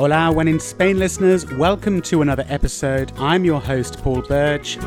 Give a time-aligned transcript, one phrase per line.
[0.00, 3.12] Hola, when in Spain listeners, welcome to another episode.
[3.18, 4.78] I'm your host, Paul Birch.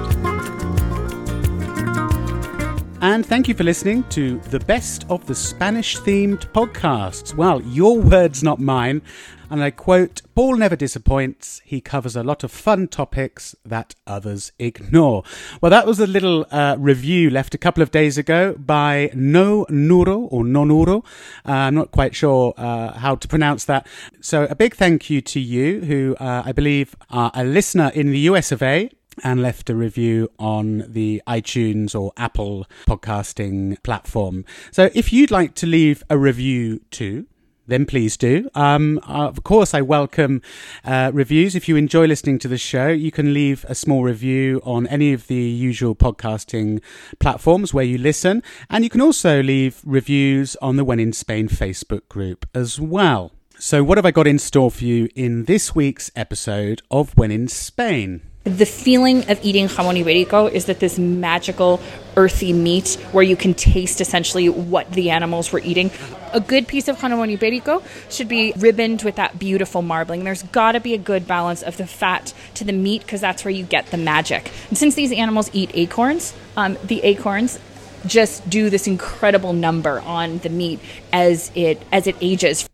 [3.13, 7.35] And thank you for listening to the best of the Spanish themed podcasts.
[7.35, 9.03] Well, your words, not mine.
[9.51, 11.61] And I quote Paul never disappoints.
[11.63, 15.21] He covers a lot of fun topics that others ignore.
[15.61, 19.67] Well, that was a little uh, review left a couple of days ago by No
[19.69, 21.05] Nuro or Nonuro.
[21.47, 23.85] Uh, I'm not quite sure uh, how to pronounce that.
[24.21, 28.09] So, a big thank you to you, who uh, I believe are a listener in
[28.09, 28.89] the US of A
[29.23, 34.45] and left a review on the iTunes or Apple podcasting platform.
[34.71, 37.27] So if you'd like to leave a review too,
[37.67, 38.49] then please do.
[38.55, 40.41] Um, of course, I welcome
[40.83, 41.55] uh, reviews.
[41.55, 45.13] If you enjoy listening to the show, you can leave a small review on any
[45.13, 46.81] of the usual podcasting
[47.19, 48.43] platforms where you listen.
[48.69, 53.31] And you can also leave reviews on the When in Spain Facebook group as well.
[53.57, 57.31] So, what have I got in store for you in this week's episode of When
[57.31, 58.21] in Spain?
[58.43, 61.79] The feeling of eating jamon iberico is that this magical,
[62.17, 65.91] earthy meat where you can taste essentially what the animals were eating.
[66.33, 70.25] A good piece of jamon iberico should be ribboned with that beautiful marbling.
[70.25, 73.45] There's got to be a good balance of the fat to the meat because that's
[73.45, 74.51] where you get the magic.
[74.67, 77.59] And since these animals eat acorns, um, the acorns
[78.05, 80.81] just do this incredible number on the meat
[81.13, 82.67] as it as it ages.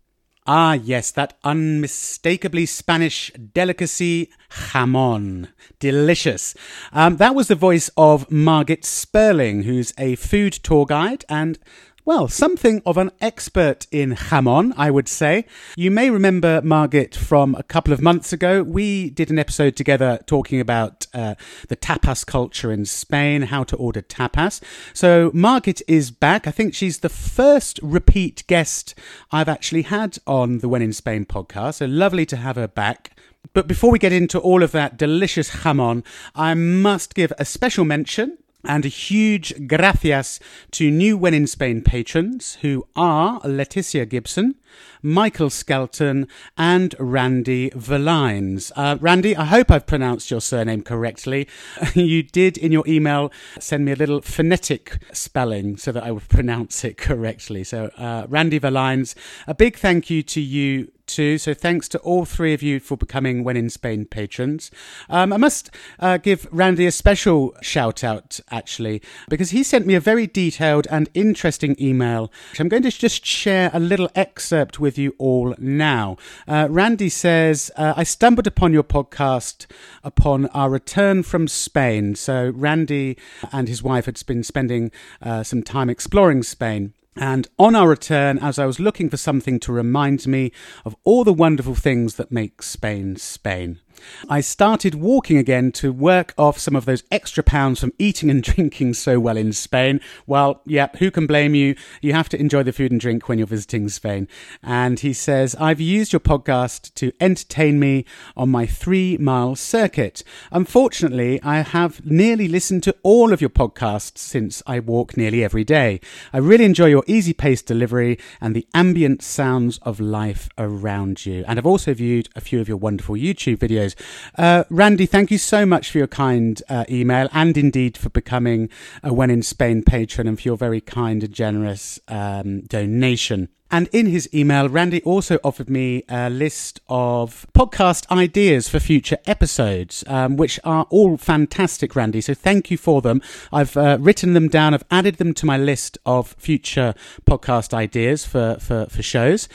[0.51, 5.49] Ah, yes, that unmistakably Spanish delicacy, jamon.
[5.77, 6.55] Delicious.
[6.91, 11.59] Um, that was the voice of Margit Sperling, who's a food tour guide and
[12.05, 15.45] well, something of an expert in jamon, I would say.
[15.75, 18.63] You may remember Margit from a couple of months ago.
[18.63, 21.35] We did an episode together talking about uh,
[21.67, 24.61] the tapas culture in Spain, how to order tapas.
[24.93, 26.47] So Margit is back.
[26.47, 28.95] I think she's the first repeat guest
[29.31, 31.75] I've actually had on the When in Spain podcast.
[31.75, 33.11] So lovely to have her back.
[33.53, 37.85] But before we get into all of that delicious jamon, I must give a special
[37.85, 40.39] mention and a huge gracias
[40.71, 44.55] to new When in Spain patrons who are Leticia Gibson,
[45.01, 48.71] Michael Skelton, and Randy Valines.
[48.75, 51.47] Uh, Randy, I hope I've pronounced your surname correctly.
[51.93, 56.27] you did in your email send me a little phonetic spelling so that I would
[56.29, 57.63] pronounce it correctly.
[57.63, 59.15] So, uh, Randy Valines,
[59.47, 61.37] a big thank you to you too.
[61.37, 64.71] So thanks to all three of you for becoming When in Spain patrons.
[65.09, 69.95] Um, I must uh, give Randy a special shout out, actually, because he sent me
[69.95, 74.58] a very detailed and interesting email, which I'm going to just share a little excerpt
[74.79, 76.17] with you all now.
[76.47, 79.65] Uh, Randy says, uh, I stumbled upon your podcast
[80.03, 82.15] upon our return from Spain.
[82.15, 83.17] So Randy
[83.51, 86.93] and his wife had been spending uh, some time exploring Spain.
[87.15, 90.51] And on our return, as I was looking for something to remind me
[90.85, 93.79] of all the wonderful things that make Spain Spain,
[94.29, 98.43] I started walking again to work off some of those extra pounds from eating and
[98.49, 100.01] drinking so well in Spain.
[100.27, 101.75] Well, yeah, who can blame you?
[102.01, 104.27] You have to enjoy the food and drink when you're visiting Spain.
[104.63, 108.05] And he says, I've used your podcast to entertain me
[108.35, 110.23] on my three mile circuit.
[110.51, 115.63] Unfortunately, I have nearly listened to all of your podcasts since I walk nearly every
[115.63, 115.99] day.
[116.33, 121.43] I really enjoy your easy paced delivery and the ambient sounds of life around you.
[121.47, 123.88] And I've also viewed a few of your wonderful YouTube videos
[124.37, 128.69] uh, Randy, thank you so much for your kind uh, email and indeed for becoming
[129.03, 133.49] a When in Spain patron and for your very kind and generous um, donation.
[133.71, 139.17] And in his email, Randy also offered me a list of podcast ideas for future
[139.27, 142.21] episodes, um, which are all fantastic, Randy.
[142.21, 143.21] So thank you for them.
[143.53, 144.73] I've uh, written them down.
[144.73, 146.95] I've added them to my list of future
[147.25, 149.47] podcast ideas for, for, for shows.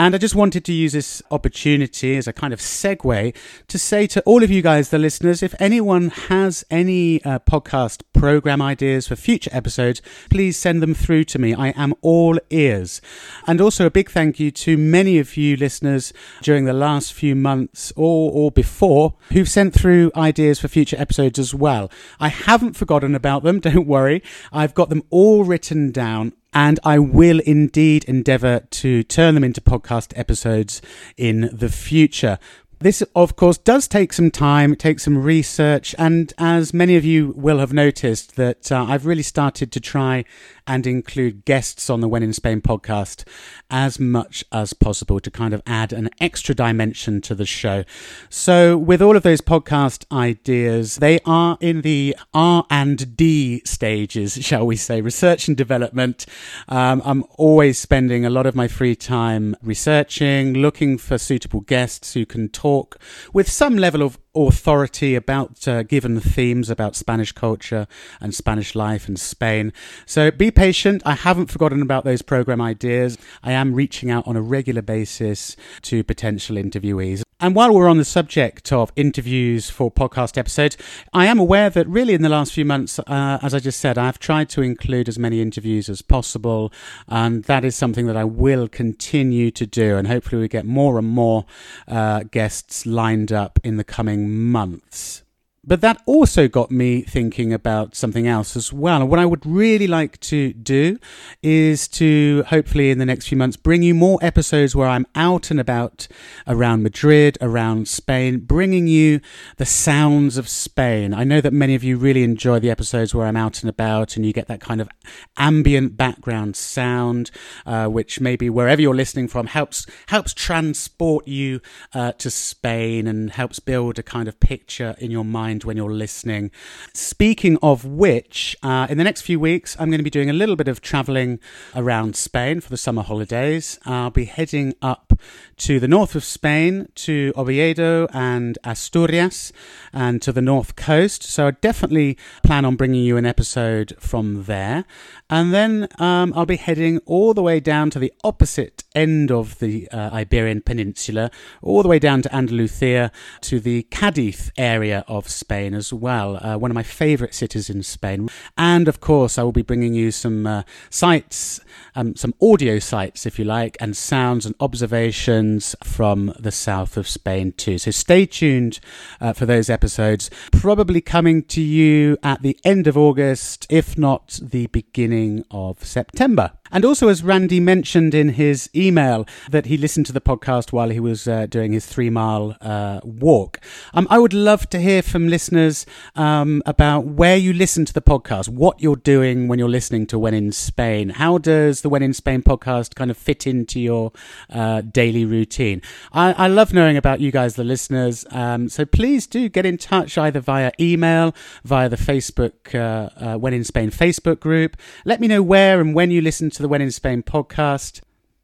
[0.00, 3.34] And I just wanted to use this opportunity as a kind of segue
[3.66, 8.02] to say to all of you guys, the listeners, if anyone has any uh, podcast
[8.12, 10.00] program ideas for future episodes,
[10.30, 11.52] please send them through to me.
[11.52, 13.00] I am all ears.
[13.48, 16.12] And also a big thank you to many of you listeners
[16.42, 21.40] during the last few months or, or before who've sent through ideas for future episodes
[21.40, 21.90] as well.
[22.20, 23.58] I haven't forgotten about them.
[23.68, 24.22] Don't worry.
[24.52, 29.60] I've got them all written down and I will indeed endeavor to turn them into
[29.60, 30.80] podcast episodes
[31.16, 32.38] in the future.
[32.80, 37.04] This, of course, does take some time, it takes some research, and as many of
[37.04, 40.24] you will have noticed, that uh, I've really started to try
[40.68, 43.26] and include guests on the When in Spain podcast
[43.70, 47.84] as much as possible to kind of add an extra dimension to the show.
[48.28, 54.34] So with all of those podcast ideas, they are in the R and D stages,
[54.44, 56.26] shall we say, research and development.
[56.68, 62.12] Um, I'm always spending a lot of my free time researching, looking for suitable guests
[62.12, 62.98] who can talk
[63.32, 67.86] with some level of authority about uh, given themes about Spanish culture
[68.20, 69.72] and Spanish life and Spain.
[70.06, 71.02] So be patient.
[71.04, 73.18] I haven't forgotten about those program ideas.
[73.42, 77.27] I am reaching out on a regular basis to potential interviewees.
[77.40, 80.76] And while we're on the subject of interviews for podcast episodes,
[81.12, 83.96] I am aware that really in the last few months, uh, as I just said,
[83.96, 86.72] I've tried to include as many interviews as possible.
[87.06, 89.96] And that is something that I will continue to do.
[89.96, 91.44] And hopefully we get more and more
[91.86, 95.22] uh, guests lined up in the coming months.
[95.68, 99.02] But that also got me thinking about something else as well.
[99.02, 100.98] And what I would really like to do
[101.42, 105.50] is to hopefully in the next few months bring you more episodes where I'm out
[105.50, 106.08] and about
[106.46, 109.20] around Madrid, around Spain, bringing you
[109.58, 111.12] the sounds of Spain.
[111.12, 114.16] I know that many of you really enjoy the episodes where I'm out and about
[114.16, 114.88] and you get that kind of
[115.36, 117.30] ambient background sound,
[117.66, 121.60] uh, which maybe wherever you're listening from helps helps transport you
[121.92, 125.76] uh, to Spain and helps build a kind of picture in your mind mind when
[125.76, 126.50] you're listening.
[126.94, 130.32] Speaking of which, uh, in the next few weeks, I'm going to be doing a
[130.32, 131.40] little bit of traveling
[131.74, 133.78] around Spain for the summer holidays.
[133.84, 135.12] I'll be heading up
[135.58, 139.52] to the north of Spain, to Oviedo and Asturias,
[139.92, 141.22] and to the north coast.
[141.24, 144.84] So I definitely plan on bringing you an episode from there.
[145.30, 149.58] And then um, I'll be heading all the way down to the opposite end of
[149.58, 151.30] the uh, Iberian Peninsula,
[151.60, 156.56] all the way down to Andalusia, to the Cadiz area of Spain as well, uh,
[156.56, 158.30] one of my favourite cities in Spain.
[158.56, 161.60] And of course, I will be bringing you some uh, sites,
[161.94, 167.06] um, some audio sites, if you like, and sounds and observations from the south of
[167.06, 167.76] Spain too.
[167.76, 168.80] So stay tuned
[169.20, 174.40] uh, for those episodes, probably coming to you at the end of August, if not
[174.42, 176.52] the beginning beginning of September.
[176.70, 180.90] And also, as Randy mentioned in his email, that he listened to the podcast while
[180.90, 183.60] he was uh, doing his three mile uh, walk.
[183.94, 188.02] Um, I would love to hear from listeners um, about where you listen to the
[188.02, 191.10] podcast, what you're doing when you're listening to When in Spain.
[191.10, 194.12] How does the When in Spain podcast kind of fit into your
[194.50, 195.82] uh, daily routine?
[196.12, 198.24] I, I, love knowing about you guys, the listeners.
[198.30, 201.34] Um, so please do get in touch either via email,
[201.64, 204.76] via the Facebook uh, uh, When in Spain Facebook group.
[205.04, 208.00] Let me know where and when you listen to the When in Spain podcast.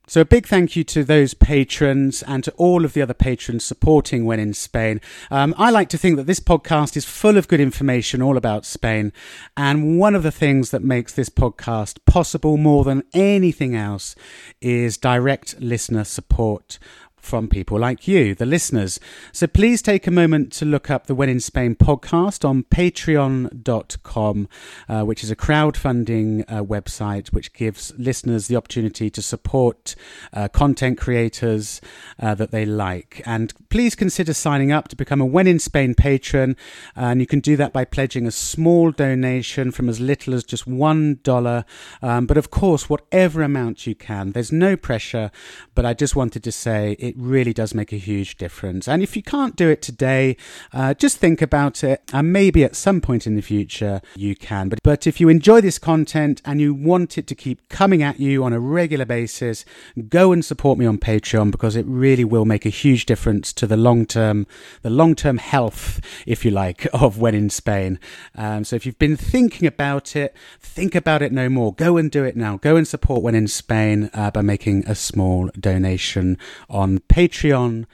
[0.06, 3.64] So, a big thank you to those patrons and to all of the other patrons
[3.64, 5.00] supporting When in Spain.
[5.32, 8.66] Um, I like to think that this podcast is full of good information all about
[8.66, 9.12] Spain.
[9.56, 14.14] And one of the things that makes this podcast possible more than anything else
[14.60, 16.78] is direct listener support
[17.24, 19.00] from people like you, the listeners.
[19.32, 24.48] So please take a moment to look up the When in Spain podcast on patreon.com,
[24.88, 29.94] uh, which is a crowdfunding uh, website which gives listeners the opportunity to support
[30.32, 31.80] uh, content creators
[32.20, 33.22] uh, that they like.
[33.24, 36.56] And please consider signing up to become a When in Spain patron.
[36.94, 40.68] And you can do that by pledging a small donation from as little as just
[40.68, 41.64] $1.
[42.02, 45.30] Um, but of course, whatever amount you can, there's no pressure.
[45.74, 48.88] But I just wanted to say it it really does make a huge difference.
[48.88, 50.36] And if you can't do it today,
[50.72, 54.68] uh, just think about it, and maybe at some point in the future you can.
[54.68, 58.18] But but if you enjoy this content and you want it to keep coming at
[58.18, 59.64] you on a regular basis,
[60.08, 63.66] go and support me on Patreon because it really will make a huge difference to
[63.66, 64.46] the long term,
[64.82, 68.00] the long term health, if you like, of when in Spain.
[68.34, 71.74] Um, so if you've been thinking about it, think about it no more.
[71.74, 72.56] Go and do it now.
[72.56, 76.38] Go and support when in Spain uh, by making a small donation
[76.68, 77.86] on patreon.com.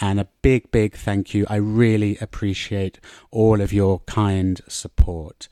[0.00, 1.46] And a big, big thank you.
[1.48, 5.48] I really appreciate all of your kind support.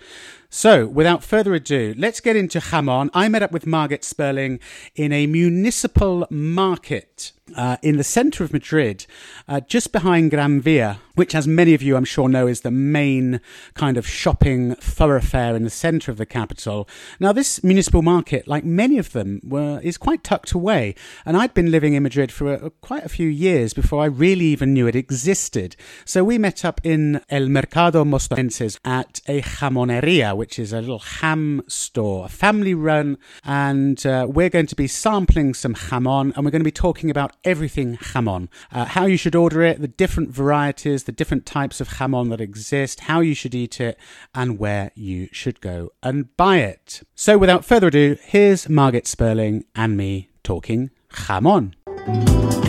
[0.50, 3.10] So, without further ado, let's get into Jamon.
[3.12, 4.60] I met up with Margit Sperling
[4.94, 9.06] in a municipal market uh, in the centre of Madrid,
[9.46, 12.70] uh, just behind Gran Via, which, as many of you I'm sure know, is the
[12.70, 13.40] main
[13.74, 16.88] kind of shopping thoroughfare in the centre of the capital.
[17.20, 20.94] Now, this municipal market, like many of them, were is quite tucked away,
[21.26, 24.46] and I'd been living in Madrid for a, quite a few years before I really
[24.46, 25.74] even knew it existed.
[26.04, 31.00] So we met up in El Mercado Mostenses at a jamoneria, which is a little
[31.00, 36.52] ham store, family run, and uh, we're going to be sampling some jamon and we're
[36.52, 38.46] going to be talking about everything jamon.
[38.70, 42.40] Uh, how you should order it, the different varieties, the different types of jamon that
[42.40, 43.98] exist, how you should eat it,
[44.32, 47.02] and where you should go and buy it.
[47.16, 52.67] So without further ado, here's Margit Sperling and me talking jamon.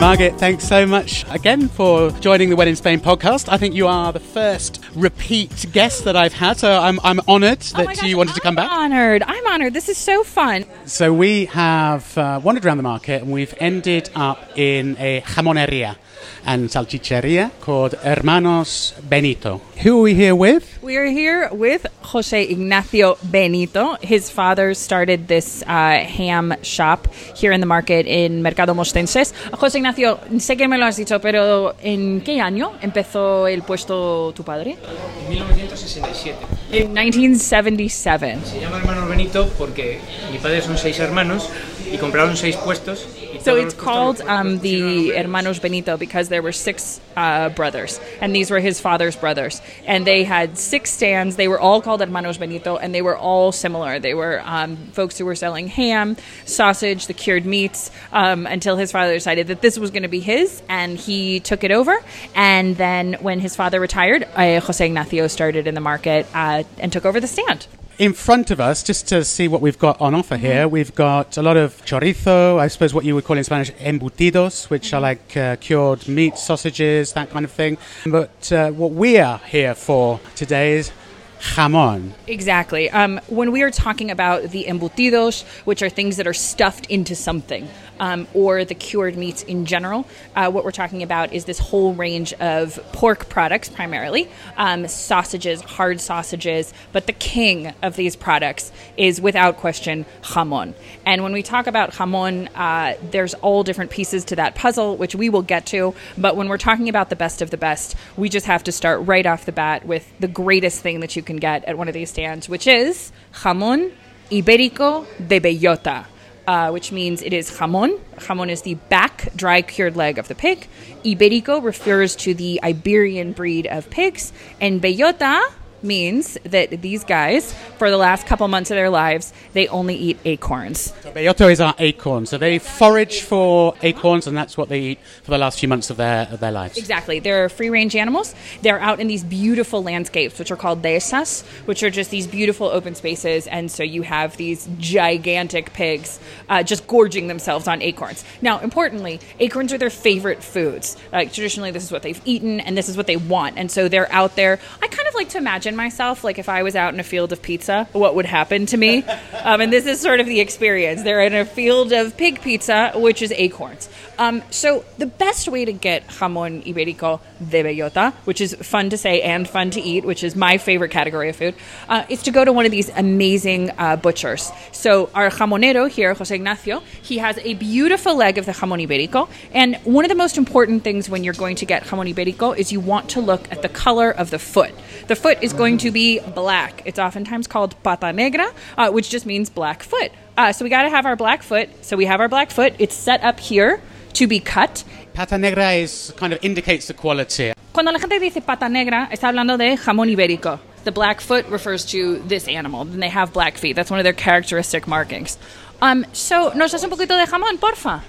[0.00, 3.50] Margit, thanks so much again for joining the When in Spain podcast.
[3.52, 7.60] I think you are the first repeat guest that I've had, so I'm, I'm honoured
[7.60, 8.72] that oh gosh, you wanted to come I'm back.
[8.72, 9.22] honored.
[9.26, 9.74] I'm honored.
[9.74, 10.64] This is so fun.
[10.86, 15.96] So we have uh, wandered around the market and we've ended up in a jamoneria
[16.44, 19.60] and salchicheria called Hermanos Benito.
[19.82, 20.78] Who are we here with?
[20.82, 23.96] We're here with Jose Ignacio Benito.
[24.02, 29.32] His father started this uh, ham shop here in the market in Mercado Mostenses.
[29.58, 29.89] Jose Ignacio,
[30.38, 34.76] sé que me lo has dicho, pero ¿en qué año empezó el puesto tu padre?
[35.24, 36.36] En 1967.
[36.72, 38.38] In 1977.
[38.44, 40.00] Se llama hermano Benito porque
[40.32, 41.48] mi padre son seis hermanos
[41.90, 43.06] y compraron seis puestos.
[43.40, 45.10] So it's called um, the.
[45.10, 49.62] Hermanos Benito because there were six uh, brothers, and these were his father's brothers.
[49.86, 51.36] And they had six stands.
[51.36, 53.98] They were all called Hermanos Benito, and they were all similar.
[53.98, 58.92] They were um, folks who were selling ham, sausage, the cured meats, um, until his
[58.92, 61.96] father decided that this was going to be his, and he took it over.
[62.34, 66.92] And then when his father retired, uh, Jose Ignacio started in the market uh, and
[66.92, 67.66] took over the stand.
[68.00, 71.36] In front of us, just to see what we've got on offer here, we've got
[71.36, 75.02] a lot of chorizo, I suppose what you would call in Spanish embutidos, which are
[75.02, 77.76] like uh, cured meat, sausages, that kind of thing.
[78.06, 80.92] But uh, what we are here for today is
[81.40, 82.12] jamon.
[82.26, 82.88] Exactly.
[82.88, 87.14] Um, when we are talking about the embutidos, which are things that are stuffed into
[87.14, 87.68] something,
[88.00, 91.94] um, or the cured meats in general, uh, what we're talking about is this whole
[91.94, 98.72] range of pork products primarily, um, sausages, hard sausages, but the king of these products
[98.96, 100.74] is without question jamon.
[101.06, 105.14] And when we talk about jamon, uh, there's all different pieces to that puzzle, which
[105.14, 105.94] we will get to.
[106.16, 109.06] But when we're talking about the best of the best, we just have to start
[109.06, 111.94] right off the bat with the greatest thing that you can get at one of
[111.94, 113.92] these stands, which is jamon
[114.30, 116.06] ibérico de bellota.
[116.50, 117.96] Uh, which means it is jamon.
[118.16, 120.66] Jamon is the back dry cured leg of the pig.
[121.04, 124.32] Ibérico refers to the Iberian breed of pigs.
[124.60, 125.40] And bellota
[125.82, 130.18] means that these guys, for the last couple months of their lives, they only eat
[130.24, 130.92] acorns.
[131.02, 135.30] Bellota is our acorn, so they forage for acorns, and that's what they eat for
[135.30, 136.76] the last few months of their of their lives.
[136.76, 137.18] Exactly.
[137.18, 138.34] They're free range animals.
[138.62, 142.66] They're out in these beautiful landscapes, which are called dehesas, which are just these beautiful
[142.66, 143.46] open spaces.
[143.46, 148.24] And so you have these gigantic pigs uh, just gorging themselves on acorns.
[148.42, 150.96] Now, importantly, acorns are their favorite foods.
[151.12, 153.58] Like traditionally, this is what they've eaten, and this is what they want.
[153.58, 154.58] And so they're out there.
[154.82, 157.32] I kind of like to imagine myself like if I was out in a field
[157.32, 159.04] of pizza, what would happen to me.
[159.42, 161.02] Um, and this is sort of the experience.
[161.02, 163.88] They're in a field of pig pizza, which is acorns.
[164.20, 168.98] Um, so the best way to get jamón ibérico de bellota, which is fun to
[168.98, 171.54] say and fun to eat, which is my favorite category of food,
[171.88, 174.52] uh, is to go to one of these amazing uh, butchers.
[174.72, 179.30] So our jamonero here, Jose Ignacio, he has a beautiful leg of the jamón ibérico.
[179.54, 182.70] And one of the most important things when you're going to get jamón ibérico is
[182.70, 184.74] you want to look at the color of the foot.
[185.06, 186.82] The foot is going to be black.
[186.84, 190.12] It's oftentimes called pata negra, uh, which just means black foot.
[190.40, 191.68] Uh, so we got to have our black foot.
[191.84, 192.72] So we have our black foot.
[192.78, 193.82] It's set up here
[194.14, 194.84] to be cut.
[195.12, 197.52] Pata negra is kind of indicates the quality.
[197.74, 200.58] Cuando la gente dice pata negra, está hablando de jamón ibérico.
[200.84, 203.76] The black foot refers to this animal, and they have black feet.
[203.76, 205.36] That's one of their characteristic markings.
[205.82, 208.00] Um, so, nos hace un poquito de jamón, porfa.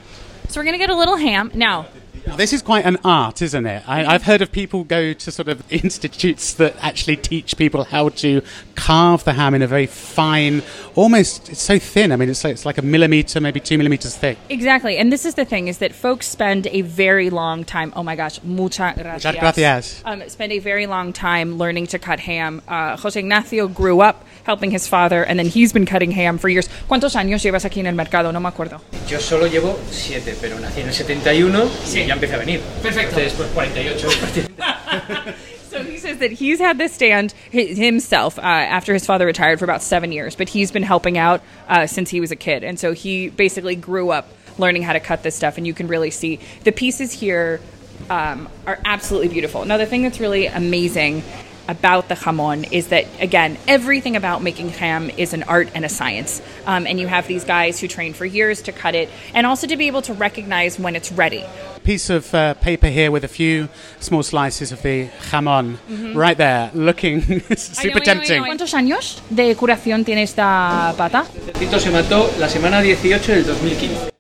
[0.48, 1.88] So we're gonna get a little ham now.
[2.26, 3.88] This is quite an art, isn't it?
[3.88, 8.10] I, I've heard of people go to sort of institutes that actually teach people how
[8.10, 8.42] to
[8.76, 10.64] carve the ham in a very fine,
[10.96, 12.12] almost it's so thin.
[12.12, 14.38] I mean, it's like, it's like a millimeter, maybe two millimeters thick.
[14.50, 17.92] Exactly, and this is the thing: is that folks spend a very long time.
[17.96, 19.24] Oh my gosh, muchas gracias.
[19.24, 20.02] Muchas gracias.
[20.06, 22.62] Um, spend a very long time learning to cut ham.
[22.68, 26.50] Uh, Jose Ignacio grew up helping his father, and then he's been cutting ham for
[26.50, 26.70] years.
[26.88, 28.32] ¿Cuántos años llevas aquí en el mercado?
[28.32, 28.82] No me acuerdo.
[29.08, 32.62] Yo solo llevo siete, pero nací en el 71 y ya empecé a venir.
[32.82, 33.20] Perfecto.
[33.20, 35.36] Entonces, pues 48
[35.70, 39.64] So he says that he's had this stand himself uh, after his father retired for
[39.64, 42.66] about seven years, but he's been helping out uh, since he was a kid.
[42.66, 44.28] And so he basically grew up
[44.58, 47.62] learning how to cut this stuff, and you can really see the pieces here
[48.10, 49.64] um, are absolutely beautiful.
[49.64, 51.24] Now, the thing that's really amazing
[51.68, 55.90] about the jamon is that again everything about making ham is an art and a
[55.90, 56.42] science.
[56.66, 59.68] Um, and you have these guys who train for years to cut it and also
[59.68, 61.44] to be able to recognize when it's ready.
[61.84, 63.68] Piece of uh, paper here with a few
[64.00, 65.78] small slices of the jamon.
[66.16, 67.22] Right there looking
[67.56, 68.44] super tempting.
[68.44, 71.26] ¿Cuántos años de curación tiene esta pata?
[71.58, 74.11] Tito se mató la semana 18 del 2015.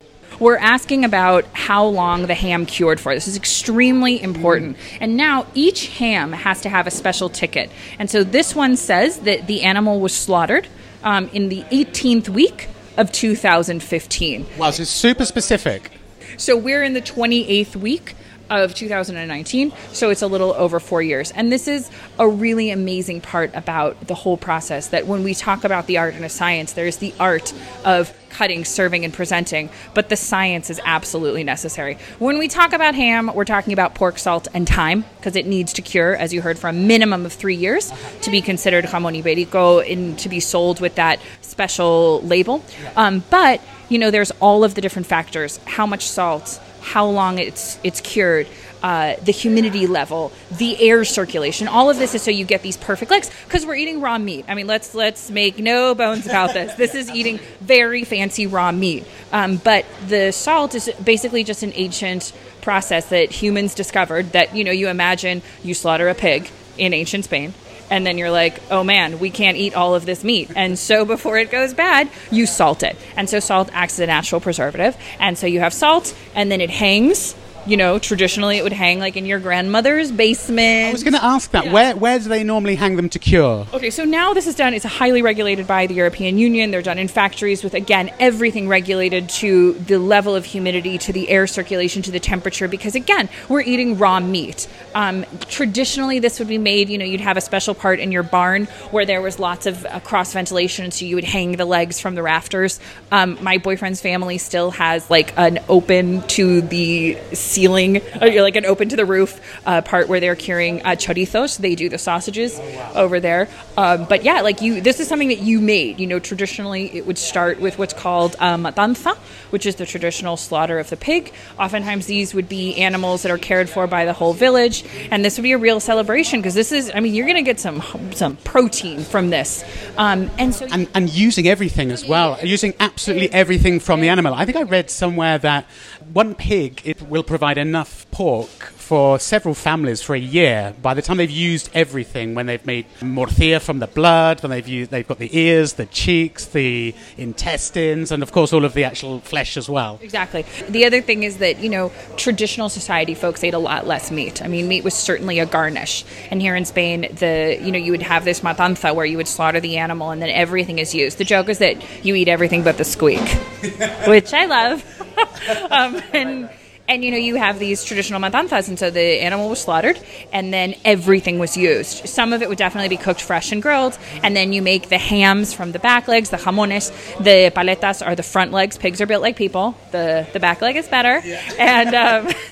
[0.42, 3.14] We're asking about how long the ham cured for.
[3.14, 4.76] This is extremely important.
[5.00, 7.70] And now each ham has to have a special ticket.
[8.00, 10.68] And so this one says that the animal was slaughtered
[11.04, 14.48] um, in the 18th week of 2015.
[14.58, 15.92] wow so it's super specific
[16.38, 18.16] So we're in the 28th week
[18.52, 21.32] of 2019, so it's a little over four years.
[21.32, 21.90] And this is
[22.20, 26.14] a really amazing part about the whole process that when we talk about the art
[26.14, 27.54] and the science, there's the art
[27.86, 31.98] of cutting, serving, and presenting, but the science is absolutely necessary.
[32.20, 35.74] When we talk about ham, we're talking about pork salt and time because it needs
[35.74, 37.92] to cure, as you heard, for a minimum of three years
[38.22, 42.64] to be considered jamón ibérico and to be sold with that special label.
[42.96, 47.40] Um, but you know, there's all of the different factors: how much salt, how long
[47.40, 48.48] it's it's cured,
[48.82, 51.68] uh, the humidity level, the air circulation.
[51.68, 54.46] All of this is so you get these perfect legs because we're eating raw meat.
[54.48, 56.74] I mean, let's let's make no bones about this.
[56.82, 59.06] This is eating very fancy raw meat.
[59.32, 64.32] Um, but the salt is basically just an ancient process that humans discovered.
[64.32, 67.54] That you know, you imagine you slaughter a pig in ancient Spain.
[67.92, 70.50] And then you're like, oh man, we can't eat all of this meat.
[70.56, 72.98] And so before it goes bad, you salt it.
[73.16, 74.98] And so salt acts as a natural preservative.
[75.20, 77.36] And so you have salt, and then it hangs.
[77.66, 80.90] You know, traditionally it would hang like in your grandmother's basement.
[80.90, 81.72] I was going to ask that.
[81.72, 83.68] Where where do they normally hang them to cure?
[83.72, 84.74] Okay, so now this is done.
[84.74, 86.72] It's highly regulated by the European Union.
[86.72, 91.30] They're done in factories with, again, everything regulated to the level of humidity, to the
[91.30, 94.68] air circulation, to the temperature, because, again, we're eating raw meat.
[94.96, 98.24] Um, traditionally, this would be made, you know, you'd have a special part in your
[98.24, 102.00] barn where there was lots of uh, cross ventilation, so you would hang the legs
[102.00, 102.80] from the rafters.
[103.12, 107.20] Um, my boyfriend's family still has like an open to the
[107.54, 111.58] ceiling, uh, like an open to the roof uh, part where they're curing uh, chorizos.
[111.58, 112.60] They do the sausages
[112.96, 113.48] over there.
[113.78, 116.00] Um, but yeah, like you, this is something that you made.
[116.00, 119.16] You know, traditionally it would start with what's called uh, matanza,
[119.52, 121.34] which is the traditional slaughter of the pig.
[121.60, 125.38] Oftentimes these would be animals that are cared for by the whole village, and this
[125.38, 127.82] would be a real celebration because this is, I mean, you're going to get some
[128.12, 129.64] some protein from this,
[129.98, 134.34] um, and so and, and using everything as well, using absolutely everything from the animal.
[134.34, 135.66] I think I read somewhere that
[136.14, 138.48] one pig it will provide enough pork
[138.92, 140.74] for several families for a year.
[140.82, 144.68] By the time they've used everything, when they've made morcilla from the blood, when they've
[144.68, 148.84] used, they've got the ears, the cheeks, the intestines, and of course all of the
[148.84, 149.98] actual flesh as well.
[150.02, 150.44] Exactly.
[150.68, 154.42] The other thing is that, you know, traditional society folks ate a lot less meat.
[154.42, 156.04] I mean, meat was certainly a garnish.
[156.30, 159.30] And here in Spain, the, you know, you would have this matanza where you would
[159.30, 161.18] slaughter the animal and then everything is used.
[161.18, 163.20] The joke is that you eat everything but the squeak,
[164.08, 164.84] which I love.
[165.72, 166.50] um, and,
[166.92, 169.98] and you know you have these traditional matanzas and so the animal was slaughtered
[170.34, 172.10] and then everything was used.
[172.10, 174.98] Some of it would definitely be cooked fresh and grilled and then you make the
[174.98, 176.92] hams from the back legs the jamones.
[177.24, 178.78] The paletas are the front legs.
[178.78, 179.78] Pigs are built like people.
[179.92, 181.22] The the back leg is better.
[181.58, 182.28] And um,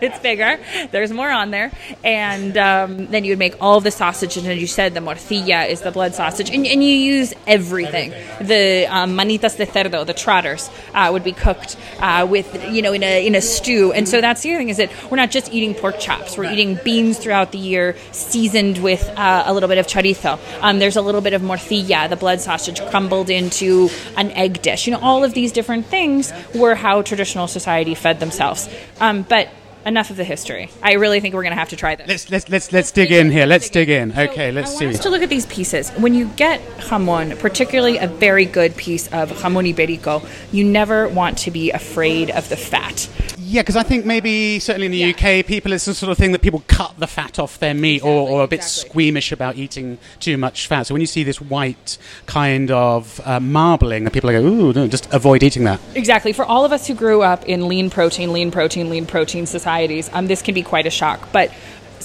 [0.00, 0.58] it's bigger.
[0.90, 1.70] There's more on there.
[2.02, 5.68] And um, then you would make all the sausage and as you said the morcilla
[5.68, 6.48] is the blood sausage.
[6.48, 8.14] And, and you use everything.
[8.40, 12.94] The um, manitas de cerdo the trotters uh, would be cooked uh, with you know
[12.94, 15.32] in a in a stew and so that's the other thing is that we're not
[15.32, 19.68] just eating pork chops we're eating beans throughout the year seasoned with uh, a little
[19.68, 23.88] bit of chorizo um, there's a little bit of morcilla the blood sausage crumbled into
[24.16, 28.20] an egg dish you know all of these different things were how traditional society fed
[28.20, 28.68] themselves
[29.00, 29.48] um, but
[29.84, 32.30] enough of the history i really think we're going to have to try this Let's
[32.30, 33.46] let's let's let's dig in here.
[33.46, 34.12] Let's dig in.
[34.16, 34.84] Okay, let's I see.
[34.86, 35.90] want us to look at these pieces.
[35.90, 41.38] When you get jamon, particularly a very good piece of jamon ibérico, you never want
[41.38, 43.08] to be afraid of the fat.
[43.48, 46.32] Yeah, because I think maybe certainly in the UK, people it's the sort of thing
[46.32, 48.90] that people cut the fat off their meat or, or a bit exactly.
[48.90, 50.88] squeamish about eating too much fat.
[50.88, 54.72] So when you see this white kind of uh, marbling, that people are go, ooh,
[54.72, 55.78] no, just avoid eating that.
[55.94, 56.32] Exactly.
[56.32, 60.10] For all of us who grew up in lean protein, lean protein, lean protein societies,
[60.12, 61.28] um, this can be quite a shock.
[61.30, 61.52] But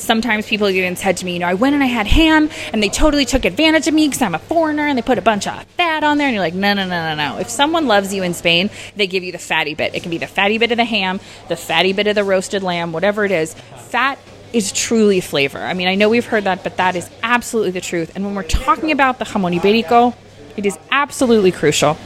[0.01, 2.81] sometimes people even said to me, you know, I went and I had ham, and
[2.81, 5.47] they totally took advantage of me because I'm a foreigner, and they put a bunch
[5.47, 6.27] of fat on there.
[6.27, 7.37] And you're like, no, no, no, no, no.
[7.39, 9.95] If someone loves you in Spain, they give you the fatty bit.
[9.95, 12.63] It can be the fatty bit of the ham, the fatty bit of the roasted
[12.63, 13.53] lamb, whatever it is.
[13.89, 14.19] Fat
[14.53, 15.59] is truly flavor.
[15.59, 18.11] I mean, I know we've heard that, but that is absolutely the truth.
[18.15, 20.15] And when we're talking about the jamón ibérico,
[20.57, 21.97] it is absolutely crucial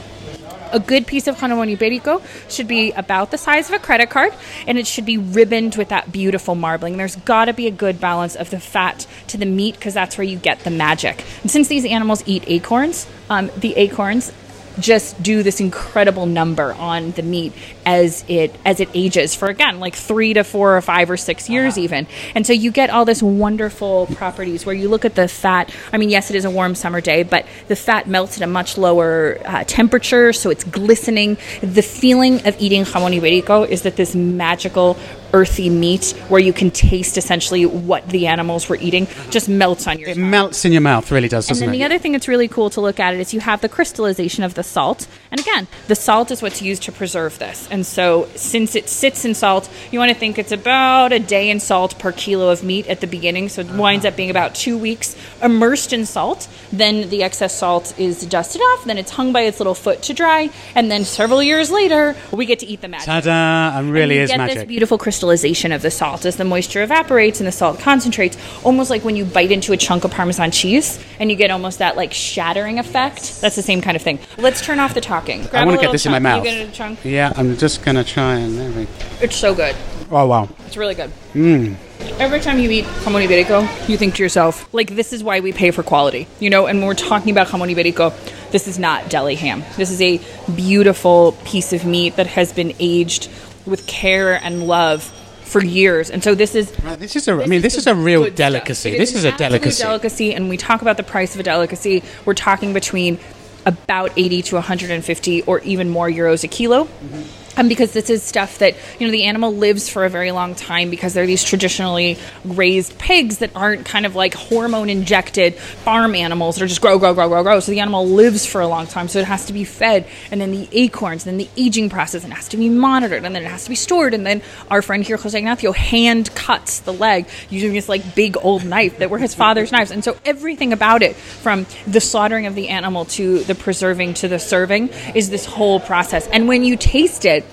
[0.72, 4.34] A good piece of jamón ibérico should be about the size of a credit card,
[4.66, 6.96] and it should be ribboned with that beautiful marbling.
[6.96, 10.18] There's got to be a good balance of the fat to the meat because that's
[10.18, 11.24] where you get the magic.
[11.42, 14.32] And since these animals eat acorns, um, the acorns
[14.78, 17.52] just do this incredible number on the meat
[17.86, 21.48] as it as it ages for again like three to four or five or six
[21.48, 25.28] years even and so you get all this wonderful properties where you look at the
[25.28, 28.42] fat i mean yes it is a warm summer day but the fat melts at
[28.42, 33.82] a much lower uh, temperature so it's glistening the feeling of eating jamon iberico is
[33.82, 34.96] that this magical
[35.32, 39.98] earthy meat where you can taste essentially what the animals were eating just melts on
[39.98, 40.30] your It tongue.
[40.30, 41.78] melts in your mouth, really does, And doesn't then it?
[41.78, 44.44] the other thing that's really cool to look at it is you have the crystallization
[44.44, 45.06] of the salt.
[45.32, 47.68] And again, the salt is what's used to preserve this.
[47.70, 51.50] And so since it sits in salt, you want to think it's about a day
[51.50, 53.48] in salt per kilo of meat at the beginning.
[53.48, 53.82] So it uh-huh.
[53.82, 56.48] winds up being about two weeks immersed in salt.
[56.72, 58.84] Then the excess salt is dusted off.
[58.84, 60.50] Then it's hung by its little foot to dry.
[60.74, 63.06] And then several years later, we get to eat the magic.
[63.06, 63.78] Ta-da!
[63.78, 66.82] And really And you is get this beautiful crystallization of the salt as the moisture
[66.82, 70.50] evaporates and the salt concentrates, almost like when you bite into a chunk of Parmesan
[70.50, 73.40] cheese and you get almost that like shattering effect.
[73.40, 74.18] That's the same kind of thing.
[74.38, 75.42] Let's turn off the talking.
[75.42, 76.44] Grab I want to get this in my mouth.
[76.44, 77.04] You get a chunk.
[77.04, 78.58] Yeah, I'm just going to try and...
[78.58, 78.86] There we
[79.20, 79.74] It's so good.
[80.10, 80.48] Oh, wow.
[80.66, 81.10] It's really good.
[81.34, 81.76] Mmm.
[82.18, 85.52] Every time you eat jamon iberico, you think to yourself, like, this is why we
[85.52, 86.66] pay for quality, you know.
[86.66, 88.14] And when we're talking about jamon iberico,
[88.50, 89.64] this is not deli ham.
[89.76, 90.20] This is a
[90.54, 93.28] beautiful piece of meat that has been aged
[93.66, 95.02] with care and love
[95.46, 96.10] for years.
[96.10, 98.96] And so this is Right, this is a, I mean, this is a real delicacy.
[98.96, 99.82] This is a delicacy.
[99.82, 102.02] delicacy, and we talk about the price of a delicacy.
[102.24, 103.18] We're talking between
[103.64, 106.84] about 80 to 150 or even more euros a kilo.
[106.84, 107.45] Mm-hmm.
[107.58, 110.54] Um, because this is stuff that you know the animal lives for a very long
[110.54, 116.14] time because they're these traditionally raised pigs that aren't kind of like hormone injected farm
[116.14, 117.60] animals that are just grow grow grow grow grow.
[117.60, 119.08] So the animal lives for a long time.
[119.08, 122.24] So it has to be fed and then the acorns and then the aging process
[122.24, 124.12] and it has to be monitored and then it has to be stored.
[124.12, 128.36] And then our friend here Jose Ignacio hand cuts the leg using this like big
[128.36, 129.90] old knife that were his father's knives.
[129.90, 134.28] And so everything about it from the slaughtering of the animal to the preserving to
[134.28, 136.28] the serving is this whole process.
[136.28, 137.45] And when you taste it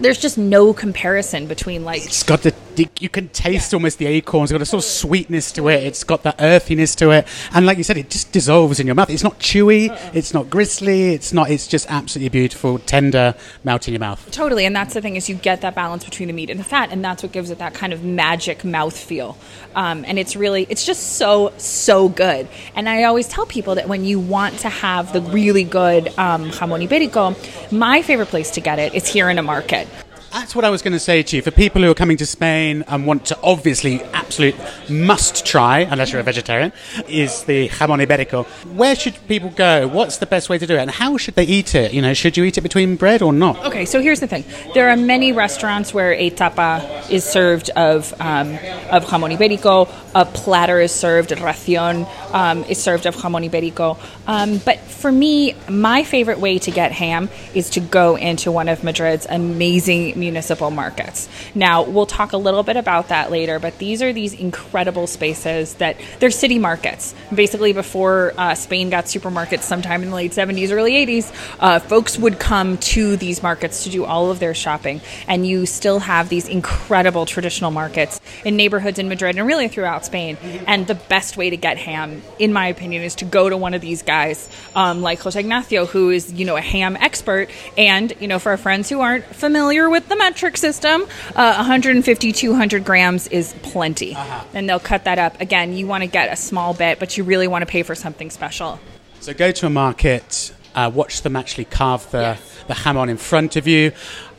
[0.00, 4.50] there's just no comparison between like It's got the you can taste almost the acorns.
[4.50, 5.82] It's got a sort of sweetness to it.
[5.84, 8.94] It's got that earthiness to it, and like you said, it just dissolves in your
[8.94, 9.10] mouth.
[9.10, 9.90] It's not chewy.
[10.14, 11.14] It's not gristly.
[11.14, 11.50] It's not.
[11.50, 14.30] It's just absolutely beautiful, tender, melt in your mouth.
[14.30, 16.64] Totally, and that's the thing is you get that balance between the meat and the
[16.64, 19.36] fat, and that's what gives it that kind of magic mouth feel.
[19.74, 22.48] Um, and it's really, it's just so so good.
[22.74, 26.50] And I always tell people that when you want to have the really good um,
[26.50, 29.88] jamon iberico, my favorite place to get it is here in a market.
[30.32, 31.42] That's what I was going to say to you.
[31.42, 34.54] For people who are coming to Spain and want to obviously absolute
[34.88, 36.72] must try, unless you're a vegetarian,
[37.06, 38.46] is the jamon iberico.
[38.74, 39.86] Where should people go?
[39.86, 40.78] What's the best way to do it?
[40.78, 41.92] And how should they eat it?
[41.92, 43.62] You know, should you eat it between bread or not?
[43.66, 44.44] Okay, so here's the thing.
[44.72, 48.54] There are many restaurants where a tapa is served of um,
[48.90, 49.86] of jamón ibérico.
[50.14, 51.28] A platter is served.
[51.28, 53.98] Ración um, is served of jamón ibérico.
[54.26, 58.68] Um, but for me, my favorite way to get ham is to go into one
[58.70, 61.28] of Madrid's amazing municipal markets.
[61.54, 65.74] Now, we'll talk a little bit about that later, but these are these incredible spaces
[65.74, 67.14] that they're city markets.
[67.34, 72.16] Basically, before uh, Spain got supermarkets sometime in the late 70s, early 80s, uh, folks
[72.18, 75.00] would come to these markets to do all of their shopping.
[75.26, 80.04] And you still have these incredible traditional markets in neighborhoods in Madrid and really throughout
[80.04, 80.36] Spain.
[80.66, 83.74] And the best way to get ham, in my opinion, is to go to one
[83.74, 87.50] of these guys um, like Jose Ignacio, who is, you know, a ham expert.
[87.76, 91.02] And, you know, for our friends who aren't familiar with the metric system,
[91.34, 94.14] uh, 150, 200 grams is plenty.
[94.52, 95.40] And they'll cut that up.
[95.40, 97.94] Again, you want to get a small bit, but you really want to pay for
[97.94, 98.78] something special.
[99.20, 103.16] So go to a market, uh, watch them actually carve the, the ham on in
[103.16, 103.92] front of you.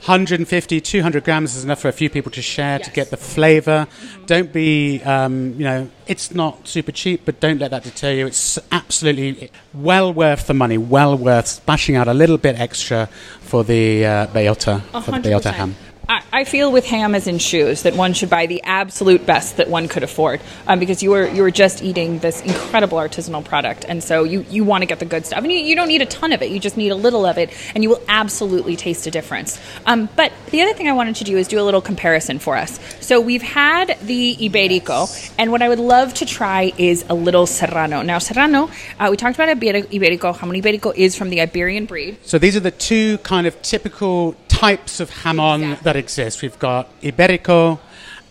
[0.03, 3.87] 150, 200 grams is enough for a few people to share to get the flavor.
[4.25, 8.27] Don't be, um, you know, it's not super cheap, but don't let that deter you.
[8.27, 13.07] It's absolutely well worth the money, well worth splashing out a little bit extra
[13.39, 15.53] for the uh, for the 100%.
[15.53, 15.75] ham.
[16.07, 19.55] I, I feel with ham as in shoes that one should buy the absolute best
[19.57, 23.43] that one could afford um, because you are you are just eating this incredible artisanal
[23.43, 25.39] product and so you, you want to get the good stuff.
[25.39, 27.37] And you, you don't need a ton of it you just need a little of
[27.37, 29.57] it and you will absolutely taste a difference.
[29.85, 32.57] Um, but the other thing I wanted to do is do a little comparison for
[32.57, 32.79] us.
[32.99, 37.47] So we've had the Iberico and what I would love to try is a little
[37.47, 38.01] Serrano.
[38.01, 42.17] Now Serrano uh, we talked about Iber- Iberico jamon Iberico is from the Iberian breed.
[42.23, 45.83] So these are the two kind of typical types of jamon Exactly.
[45.83, 46.41] that exist.
[46.41, 47.79] We've got Iberico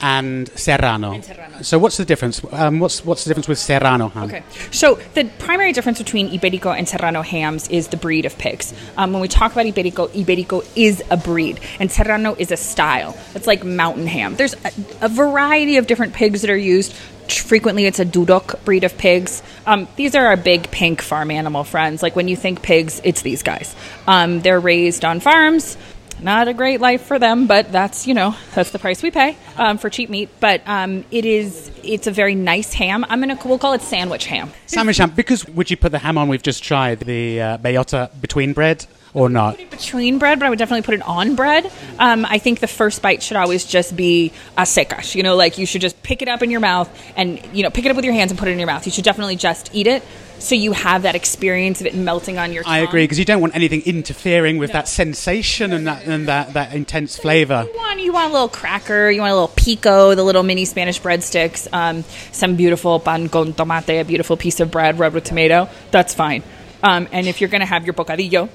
[0.04, 1.20] and serrano.
[1.20, 1.62] serrano.
[1.62, 2.42] So what's the difference?
[2.50, 4.24] Um, what's what's the difference with serrano ham?
[4.24, 4.42] Okay.
[4.72, 8.74] So the primary difference between Iberico and Serrano hams is the breed of pigs.
[8.96, 13.16] Um, when we talk about Iberico, Iberico is a breed, and Serrano is a style.
[13.37, 14.35] It's like mountain ham.
[14.35, 16.92] There's a, a variety of different pigs that are used.
[17.28, 19.42] Frequently, it's a Duroc breed of pigs.
[19.64, 22.02] Um, these are our big pink farm animal friends.
[22.02, 23.74] Like when you think pigs, it's these guys.
[24.08, 25.76] Um, they're raised on farms
[26.20, 29.37] not a great life for them, but that's you know that's the price we pay
[29.57, 30.29] um, for cheap meat.
[30.40, 33.05] But um, it is it's a very nice ham.
[33.09, 34.51] I'm gonna we'll call it sandwich ham.
[34.66, 35.11] Sandwich ham.
[35.11, 38.87] Because would you put the ham on we've just tried the uh, bellota between bread
[39.14, 39.59] or not?
[39.70, 41.70] Between bread, but I would definitely put it on bread.
[41.98, 45.14] Um, I think the first bite should always just be a secas.
[45.14, 47.70] You know, like you should just pick it up in your mouth and you know
[47.70, 48.87] pick it up with your hands and put it in your mouth.
[48.87, 50.03] You should definitely just eat it.
[50.38, 52.72] So you have that experience of it melting on your tongue.
[52.72, 56.55] I agree because you don't want anything interfering with that sensation and that and that,
[56.55, 57.64] that intense flavour.
[57.72, 60.64] You want, you want a little cracker, you want a little pico, the little mini
[60.64, 65.25] Spanish breadsticks, um, some beautiful pan con tomate, a beautiful piece of bread rubbed with
[65.25, 65.68] tomato.
[65.92, 66.42] That's fine.
[66.83, 68.48] Um, and if you're going to have your bocadillo,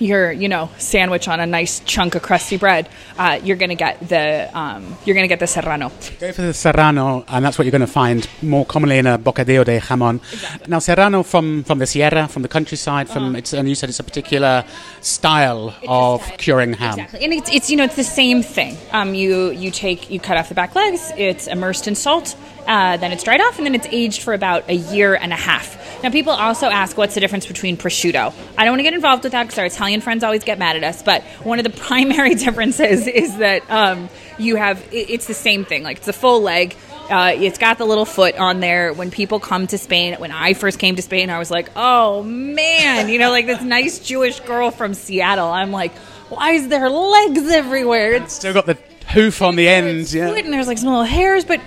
[0.00, 3.74] your you know sandwich on a nice chunk of crusty bread, uh, you're going to
[3.74, 5.90] get the um, you're to get the serrano.
[6.20, 9.18] Go for the serrano, and that's what you're going to find more commonly in a
[9.18, 10.20] bocadillo de jamon.
[10.68, 14.00] Now, serrano from, from the sierra, from the countryside, from it's, and you said it's
[14.00, 14.64] a particular
[15.00, 16.36] style of style.
[16.38, 16.98] curing ham.
[16.98, 18.76] Exactly, and it's, it's you know it's the same thing.
[18.92, 21.12] Um, you you take you cut off the back legs.
[21.16, 22.36] It's immersed in salt.
[22.66, 25.36] Uh, then it's dried off, and then it's aged for about a year and a
[25.36, 26.02] half.
[26.02, 28.32] Now, people also ask what's the difference between prosciutto.
[28.58, 30.76] I don't want to get involved with that because our Italian friends always get mad
[30.76, 31.02] at us.
[31.02, 35.64] But one of the primary differences is that um, you have it, it's the same
[35.64, 35.82] thing.
[35.82, 36.76] Like it's a full leg.
[37.10, 38.92] Uh, it's got the little foot on there.
[38.94, 42.22] When people come to Spain, when I first came to Spain, I was like, oh
[42.22, 45.48] man, you know, like this nice Jewish girl from Seattle.
[45.48, 45.92] I'm like,
[46.30, 48.14] why is there legs everywhere?
[48.14, 50.12] It's Still got the hoof on the end.
[50.12, 50.28] Yeah.
[50.34, 51.60] and there's like some little hairs but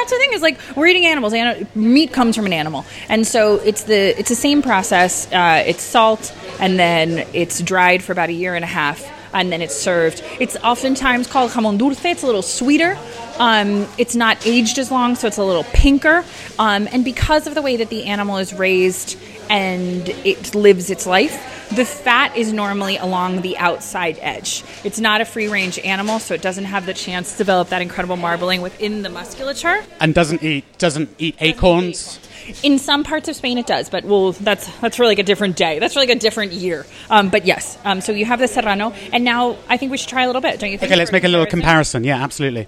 [0.00, 1.32] that's the thing is like we're eating animals.
[1.32, 2.84] Ani- meat comes from an animal.
[3.08, 5.30] And so it's the it's the same process.
[5.32, 9.52] Uh, it's salt and then it's dried for about a year and a half and
[9.52, 10.22] then it's served.
[10.40, 12.04] It's oftentimes called jamon dulce.
[12.04, 12.98] It's a little sweeter.
[13.38, 16.24] Um, it's not aged as long so it's a little pinker.
[16.58, 21.06] Um, and because of the way that the animal is raised and it lives its
[21.06, 24.64] life the fat is normally along the outside edge.
[24.84, 27.80] It's not a free range animal, so it doesn't have the chance to develop that
[27.80, 29.84] incredible marbling within the musculature.
[30.00, 32.18] And doesn't eat doesn't eat acorns.
[32.62, 35.56] In some parts of Spain, it does, but well, that's that's for like a different
[35.56, 35.78] day.
[35.78, 36.86] That's for like a different year.
[37.08, 40.08] Um, but yes, um, so you have the serrano, and now I think we should
[40.08, 40.90] try a little bit, don't you think?
[40.90, 42.02] Okay, let's make a little comparison.
[42.02, 42.66] Yeah, absolutely.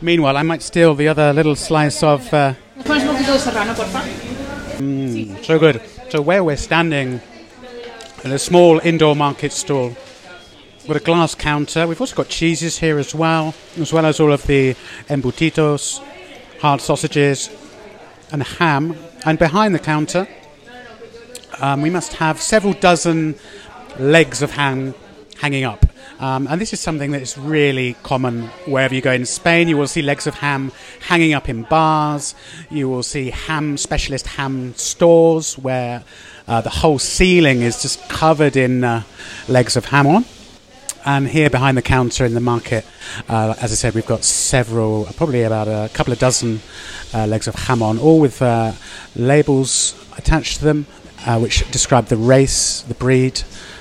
[0.00, 2.32] Meanwhile, I might steal the other little slice of.
[2.32, 5.44] Uh, Pones un poquito de serrano, porfa.
[5.44, 5.82] so good.
[6.08, 7.20] So where we're standing
[8.24, 9.96] in a small indoor market stall
[10.86, 14.32] with a glass counter, we've also got cheeses here as well, as well as all
[14.32, 14.74] of the
[15.08, 16.02] embutidos,
[16.60, 17.50] hard sausages,
[18.32, 18.96] and ham.
[19.24, 20.28] And behind the counter,
[21.60, 23.36] um, we must have several dozen
[23.98, 24.94] legs of ham
[25.38, 25.86] hanging up.
[26.18, 29.68] Um, and this is something that is really common wherever you go in Spain.
[29.68, 32.34] You will see legs of ham hanging up in bars.
[32.70, 36.04] You will see ham specialist ham stores where
[36.50, 39.04] uh, the whole ceiling is just covered in uh,
[39.46, 40.24] legs of ham on.
[41.04, 42.84] And here behind the counter in the market,
[43.28, 46.60] uh, as I said, we've got several, probably about a couple of dozen
[47.14, 48.72] uh, legs of ham on, all with uh,
[49.14, 50.86] labels attached to them,
[51.24, 53.34] uh, which describe the race, the breed,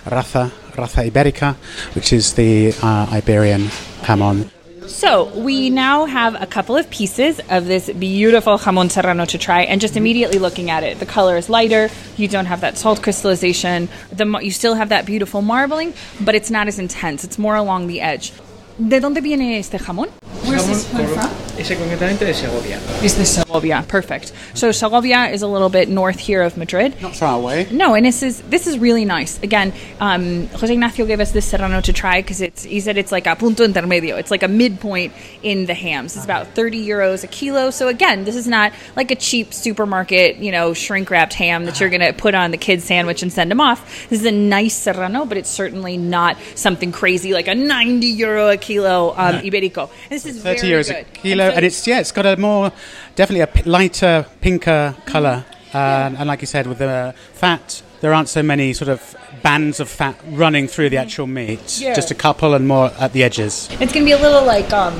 [0.06, 1.56] raza, raza iberica,
[1.96, 3.66] which is the uh, Iberian
[4.04, 4.59] ham on.
[4.90, 9.62] So we now have a couple of pieces of this beautiful jamon serrano to try,
[9.62, 11.90] and just immediately looking at it, the color is lighter.
[12.18, 13.88] You don't have that salt crystallization.
[14.12, 17.24] The you still have that beautiful marbling, but it's not as intense.
[17.24, 18.34] It's more along the edge.
[18.80, 20.08] ¿De dónde viene este jamón?
[20.46, 21.30] Where's this one from?
[21.60, 22.80] Concretamente de Segovia.
[23.04, 23.84] Is this Segovia?
[23.90, 24.32] Perfect.
[24.54, 27.00] So Segovia is a little bit north here of Madrid.
[27.02, 27.68] Not far away.
[27.70, 29.44] No, and this is this is really nice.
[29.44, 33.12] Again, um, Jose Ignacio gave us this serrano to try because it's he said it's
[33.12, 34.18] like a punto intermedio.
[34.18, 35.12] It's like a midpoint
[35.44, 36.16] in the hams.
[36.16, 37.72] It's about thirty euros a kilo.
[37.72, 41.82] So again, this is not like a cheap supermarket, you know, shrink wrapped ham that
[41.82, 44.08] you're gonna put on the kid's sandwich and send them off.
[44.08, 48.48] This is a nice serrano, but it's certainly not something crazy like a ninety euro
[48.48, 49.90] a kilo um, iberico.
[50.10, 50.96] This is 30 very euros good.
[50.96, 52.72] a kilo, And so and it's yeah, it's got a more
[53.16, 55.78] definitely a p- lighter, pinker color, uh,
[56.18, 59.90] and like you said, with the fat, there aren't so many sort of bands of
[59.90, 61.80] fat running through the actual meat.
[61.80, 61.94] Yeah.
[61.96, 63.68] Just a couple and more at the edges.
[63.80, 64.96] It's gonna be a little like um,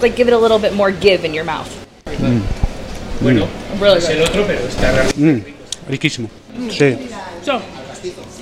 [0.00, 1.70] like give it a little bit more give in your mouth.
[3.20, 3.48] Bueno,
[3.80, 4.10] Really good.
[4.10, 5.54] el otro, pero está realmente
[5.88, 6.28] Riquísimo.
[6.70, 7.08] Sí.
[7.42, 7.58] So,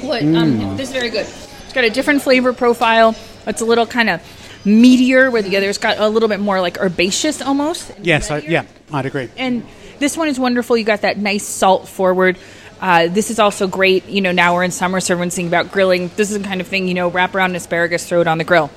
[0.06, 0.22] what?
[0.22, 1.26] Um, this is very good.
[1.64, 3.14] It's got a different flavor profile.
[3.46, 4.20] It's a little kind of
[4.64, 7.92] meatier, where the other's got a little bit more like herbaceous almost.
[8.00, 9.28] Yes, I, yeah, I'd agree.
[9.36, 9.66] And
[9.98, 10.76] this one is wonderful.
[10.76, 12.38] You got that nice salt forward.
[12.80, 14.06] Uh, this is also great.
[14.08, 16.10] You know, now we're in summer, so everyone's thinking about grilling.
[16.16, 18.38] This is the kind of thing, you know, wrap around an asparagus, throw it on
[18.38, 18.70] the grill.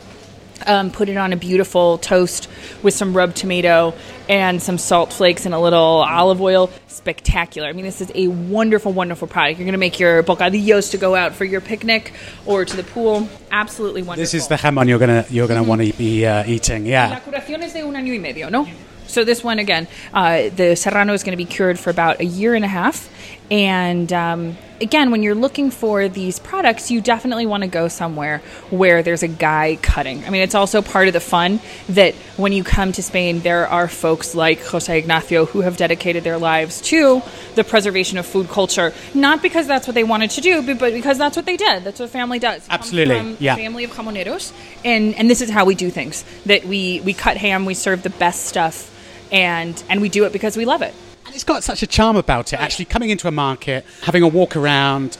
[0.65, 2.49] Um, put it on a beautiful toast
[2.83, 3.93] with some rubbed tomato
[4.27, 6.69] and some salt flakes and a little olive oil.
[6.87, 7.67] Spectacular.
[7.69, 9.59] I mean, this is a wonderful, wonderful product.
[9.59, 12.11] You're going to make your bocadillos to go out for your picnic
[12.45, 13.29] or to the pool.
[13.51, 14.23] Absolutely wonderful.
[14.23, 16.83] This is the jamon you're gonna you're gonna want to be uh, eating.
[16.85, 17.19] La Yeah.
[17.19, 18.67] curación es de un año y medio, ¿no?
[19.07, 22.25] So this one again, uh, the serrano is going to be cured for about a
[22.25, 23.09] year and a half.
[23.49, 28.39] And um, again, when you're looking for these products, you definitely want to go somewhere
[28.69, 30.25] where there's a guy cutting.
[30.25, 31.59] I mean, it's also part of the fun
[31.89, 36.23] that when you come to Spain, there are folks like Jose Ignacio who have dedicated
[36.23, 37.21] their lives to
[37.55, 41.17] the preservation of food culture, not because that's what they wanted to do, but because
[41.17, 41.83] that's what they did.
[41.83, 42.65] That's what family does.
[42.69, 43.55] Absolutely, from yeah.
[43.55, 44.51] family of jamoneros,
[44.85, 46.23] and and this is how we do things.
[46.45, 48.93] That we we cut ham, we serve the best stuff,
[49.31, 50.93] and and we do it because we love it.
[51.27, 52.59] And it's got such a charm about it.
[52.59, 55.17] Actually, coming into a market, having a walk around,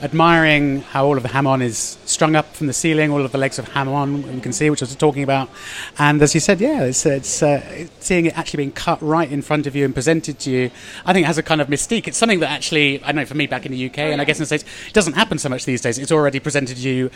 [0.00, 3.38] admiring how all of the jamon is strung up from the ceiling, all of the
[3.38, 5.48] legs of jamon you can see, which I was talking about.
[5.98, 9.42] And as you said, yeah, it's, it's uh, seeing it actually being cut right in
[9.42, 10.70] front of you and presented to you.
[11.04, 12.06] I think it has a kind of mystique.
[12.08, 14.38] It's something that actually, I know for me back in the UK, and I guess
[14.38, 15.98] in the States, it doesn't happen so much these days.
[15.98, 17.10] It's already presented to you,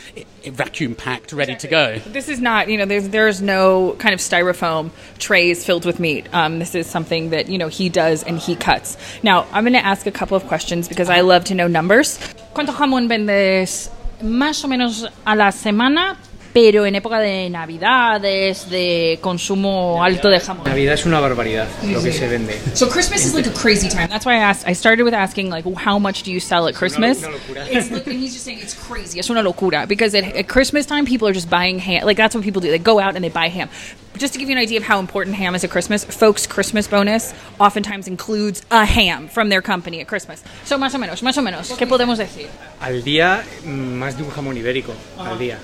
[0.44, 1.98] vacuum packed, ready to go.
[1.98, 6.28] This is not, you know, there's there's no kind of styrofoam trays filled with meat.
[6.33, 8.96] Um, this is something that you know he does and he cuts.
[9.22, 12.18] Now I'm going to ask a couple of questions because I love to know numbers.
[12.54, 13.90] ¿Cuánto jamón vendes
[14.25, 16.17] más o menos a la semana?
[16.53, 20.65] Pero en época de navidades, de consumo alto de jamón.
[20.65, 22.57] Navidad es una barbaridad lo que se vende.
[22.75, 24.07] So Christmas is like a crazy time.
[24.07, 24.69] That's why I asked.
[24.69, 27.25] I started with asking like, how much do you sell at Christmas?
[27.25, 27.67] una locura.
[27.69, 29.19] It's and he's just saying it's crazy.
[29.19, 32.05] Es una locura because at, at Christmas time, people are just buying ham.
[32.07, 32.71] Like that's what people do.
[32.71, 33.69] They go out and they buy ham.
[34.16, 36.87] Just to give you an idea of how important ham is at Christmas, folks' Christmas
[36.87, 40.42] bonus oftentimes includes a ham from their company at Christmas.
[40.64, 42.48] So más o menos, más o menos, ¿qué podemos decir?
[42.81, 44.94] Al día, mm, más de un jamón ibérico.
[45.18, 45.59] Al día.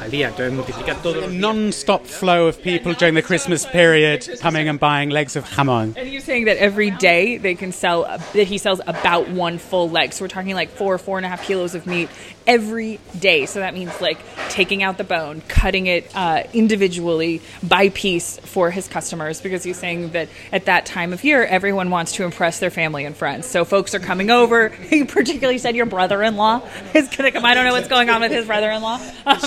[0.00, 0.28] Al día.
[0.28, 1.24] Entonces multiplica todo.
[1.24, 5.94] A non-stop flow of people during the Christmas period coming and buying legs of jamon.
[5.96, 9.90] And you're saying that every day they can sell that he sells about one full
[9.90, 10.12] leg.
[10.12, 12.08] So we're talking like four, four and a half kilos of meat
[12.46, 13.46] every day.
[13.46, 18.70] So that means like taking out the bone, cutting it uh, individually by piece for
[18.70, 19.40] his customers.
[19.40, 23.04] Because he's saying that at that time of year, everyone wants to impress their family
[23.04, 23.46] and friends.
[23.46, 24.70] So folks are coming over.
[24.90, 26.62] He particularly said your brother-in-law
[26.94, 27.44] is going to come.
[27.44, 29.00] I don't know what's going on with his brother-in-law.
[29.26, 29.38] Um,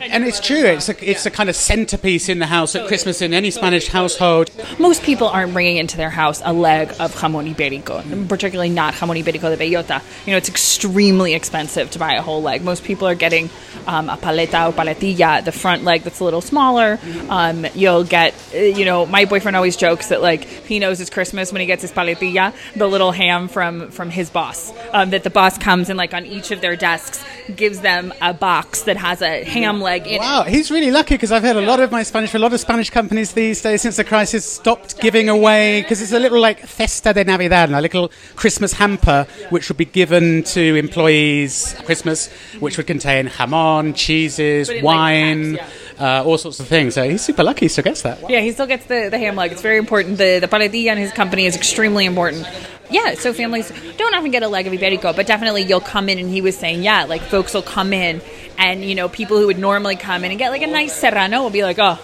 [0.00, 0.64] And it's true.
[0.64, 3.88] It's a, it's a kind of centerpiece in the house at Christmas in any Spanish
[3.88, 4.50] household.
[4.78, 9.22] Most people aren't bringing into their house a leg of jamón ibérico, particularly not jamón
[9.22, 10.02] ibérico de bellota.
[10.26, 12.62] You know, it's extremely expensive to buy a whole leg.
[12.62, 13.50] Most people are getting
[13.86, 16.98] um, a paleta or paletilla, the front leg that's a little smaller.
[17.28, 21.52] Um, you'll get, you know, my boyfriend always jokes that like he knows it's Christmas
[21.52, 24.72] when he gets his paletilla, the little ham from from his boss.
[24.92, 28.34] Um, that the boss comes and like on each of their desks gives them a
[28.34, 30.20] box that has a ham leg in it.
[30.20, 32.60] Wow, he's really lucky because I've heard a lot of my Spanish, a lot of
[32.60, 36.60] Spanish companies these days since the crisis stopped giving away because it's a little like
[36.66, 42.28] cesta de Navidad, a little Christmas hamper which would be given to employees Christmas,
[42.60, 46.94] which would contain jamon, cheeses, in, like, wine, packs, uh, all sorts of things.
[46.94, 48.30] So he's super lucky, he still gets that.
[48.30, 49.52] Yeah, he still gets the, the ham leg.
[49.52, 50.18] It's very important.
[50.18, 52.46] The the paletilla in his company is extremely important.
[52.90, 56.18] Yeah, so families don't often get a leg of Iberico, but definitely you'll come in
[56.18, 58.22] and he was saying, yeah, like folks will come in
[58.56, 61.42] and you know, people who would normally come in and get like a nice serrano
[61.42, 62.00] will be like, Oh,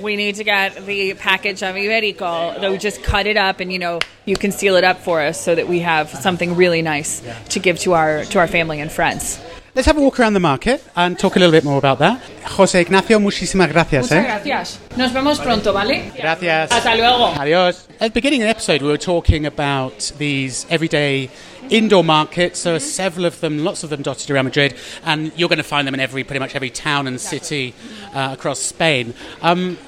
[0.00, 2.60] we need to get the package of Iberico.
[2.60, 5.42] They'll just cut it up and you know, you can seal it up for us
[5.42, 8.90] so that we have something really nice to give to our to our family and
[8.92, 9.40] friends.
[9.72, 12.20] Let's have a walk around the market and talk a little bit more about that.
[12.56, 14.10] Jose Ignacio, muchísimas gracias.
[14.10, 14.20] eh?
[14.22, 14.80] gracias.
[14.96, 16.10] Nos vemos pronto, ¿vale?
[16.16, 16.72] Gracias.
[16.72, 17.26] Hasta luego.
[17.38, 17.86] Adios.
[18.00, 21.30] At the beginning of the episode, we were talking about these everyday
[21.70, 22.64] indoor markets.
[22.64, 25.62] There are several of them, lots of them dotted around Madrid, and you're going to
[25.62, 27.72] find them in every, pretty much every town and city
[28.12, 29.14] uh, across Spain.
[29.40, 29.78] Um,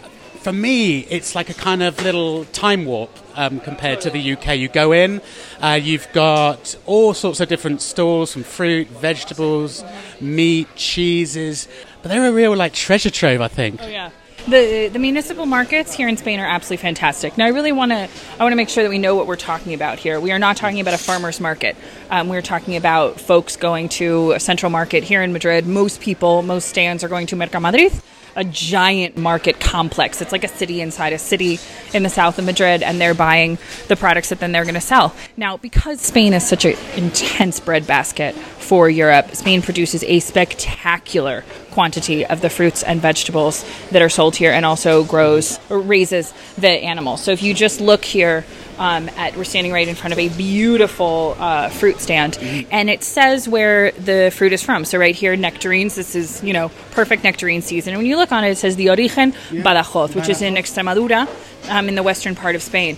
[0.43, 4.57] for me, it's like a kind of little time warp um, compared to the UK.
[4.59, 5.21] You go in,
[5.61, 9.85] uh, you've got all sorts of different stalls from fruit, vegetables,
[10.21, 11.69] meat, cheeses,
[12.03, 13.81] but they're a real like treasure trove, I think.
[13.83, 14.11] Oh yeah.
[14.49, 17.39] The the municipal markets here in Spain are absolutely fantastic.
[17.39, 19.37] Now I really want to I want to make sure that we know what we're
[19.37, 20.19] talking about here.
[20.19, 21.77] We are not talking about a farmers market.
[22.11, 25.69] Um, we're talking about folks going to a central market here in Madrid.
[25.69, 28.03] Most people, most stands are going to Mercamadrid,
[28.37, 30.21] a giant market complex.
[30.21, 31.59] It's like a city inside a city
[31.93, 34.81] in the south of Madrid, and they're buying the products that then they're going to
[34.81, 35.15] sell.
[35.37, 42.25] Now, because Spain is such an intense breadbasket, for Europe, Spain produces a spectacular quantity
[42.25, 46.71] of the fruits and vegetables that are sold here and also grows or raises the
[46.71, 47.23] animals.
[47.23, 48.47] So if you just look here
[48.83, 52.37] um, at we're standing right in front of a beautiful uh, fruit stand.
[52.71, 54.85] And it says where the fruit is from.
[54.85, 57.93] So right here nectarines this is you know perfect nectarine season.
[57.93, 61.29] And when you look on it it says the origen badajoz which is in extremadura
[61.71, 62.97] um, in the western part of spain.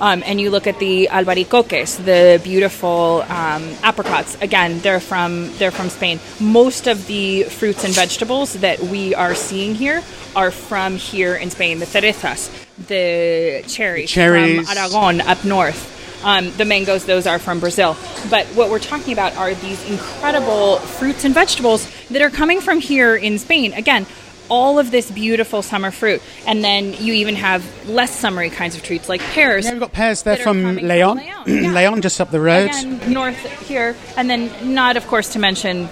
[0.00, 4.36] Um, and you look at the albaricoques, the beautiful um, apricots.
[4.42, 6.18] Again, they're from they're from Spain.
[6.40, 10.02] Most of the fruits and vegetables that we are seeing here
[10.34, 11.78] are from here in Spain.
[11.78, 12.50] The cerezas,
[12.88, 14.68] the cherries, cherries.
[14.68, 15.90] from Aragon up north.
[16.24, 17.96] Um, the mangoes, those are from Brazil.
[18.30, 22.80] But what we're talking about are these incredible fruits and vegetables that are coming from
[22.80, 23.72] here in Spain.
[23.72, 24.06] Again,
[24.48, 26.22] all of this beautiful summer fruit.
[26.46, 29.64] And then you even have less summery kinds of treats like pears.
[29.64, 31.16] Yeah, we've got pears there from Leon.
[31.16, 31.70] Leon, yeah.
[31.72, 32.68] Leon, just up the road.
[32.68, 33.96] Again, north here.
[34.16, 35.88] And then, not, of course, to mention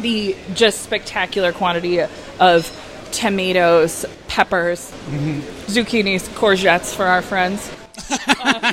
[0.00, 5.40] the just spectacular quantity of tomatoes, peppers, Mm-hmm.
[5.66, 7.70] zucchinis, courgettes for our friends.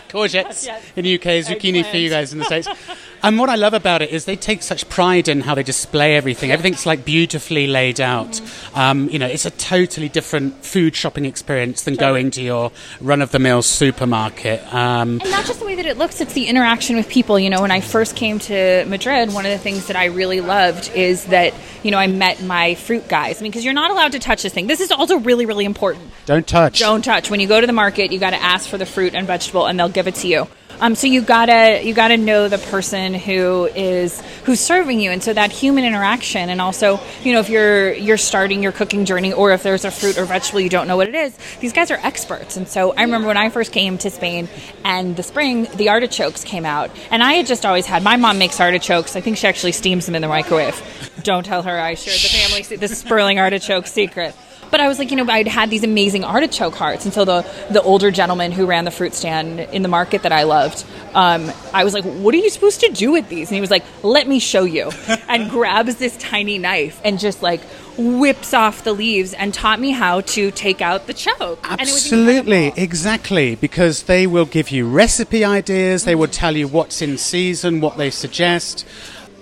[0.10, 2.68] courgettes in the UK, zucchini for you guys in the States.
[3.28, 6.16] and what I love about it is they take such pride in how they display
[6.16, 6.52] everything.
[6.52, 8.28] Everything's like beautifully laid out.
[8.28, 8.78] Mm-hmm.
[8.78, 12.72] Um, you know, it's a totally different food shopping experience than going to your
[13.02, 14.62] run of the mill supermarket.
[14.74, 17.40] Um, And not just the way that it looks, it's the interaction with people.
[17.40, 20.42] You know, when I first came to Madrid, one of the things that I really
[20.42, 21.54] loved is that,
[21.84, 23.40] you know, I met my fruit guys.
[23.40, 24.68] I mean, because you're not allowed to touch this thing.
[24.68, 26.12] This is also really, really important.
[26.26, 26.80] don't touch.
[26.80, 27.30] Don't touch.
[27.30, 29.66] When you go to the market, you got to ask for the fruit and vegetable,
[29.66, 30.48] and they'll give it to you.
[30.82, 35.24] Um, so you gotta you gotta know the person who is who's serving you, and
[35.24, 39.32] so that human interaction, and also you know if you're you're starting your cooking journey,
[39.32, 41.92] or if there's a fruit or vegetable you don't know what it is, these guys
[41.92, 42.58] are experts.
[42.58, 44.50] And so I remember when I first came to Spain,
[44.84, 48.38] and the spring the artichokes came out, and I had just always had my mom
[48.38, 49.16] makes artichokes.
[49.16, 50.82] I think she actually steams them in the microwave.
[51.24, 54.36] don't tell her I shared the family se- the Sperling artichoke secret.
[54.72, 57.46] But I was like, you know, I'd had these amazing artichoke hearts, and so the
[57.70, 61.52] the older gentleman who ran the fruit stand in the market that I loved, um,
[61.74, 63.84] I was like, "What are you supposed to do with these?" And he was like,
[64.04, 64.92] "Let me show you,"
[65.28, 67.62] and grabs this tiny knife and just like
[67.98, 71.60] whips off the leaves and taught me how to take out the choke.
[71.64, 76.56] And it was Absolutely, exactly, because they will give you recipe ideas, they will tell
[76.56, 78.86] you what's in season, what they suggest,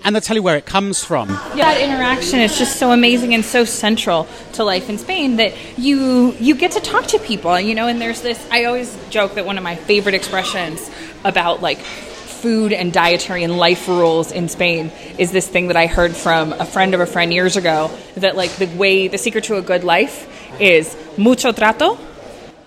[0.04, 1.30] and they'll tell you where it comes from.
[1.30, 5.54] Yeah, that interaction is just so amazing and so central to life in Spain that
[5.78, 7.88] you you get to talk to people, you know.
[7.88, 8.46] And there's this.
[8.52, 10.90] I always joke that one of my favorite expressions
[11.24, 15.88] about like food and dietary and life rules in Spain is this thing that I
[15.88, 19.46] heard from a friend of a friend years ago that like the way the secret
[19.46, 20.28] to a good life
[20.60, 21.98] is mucho trato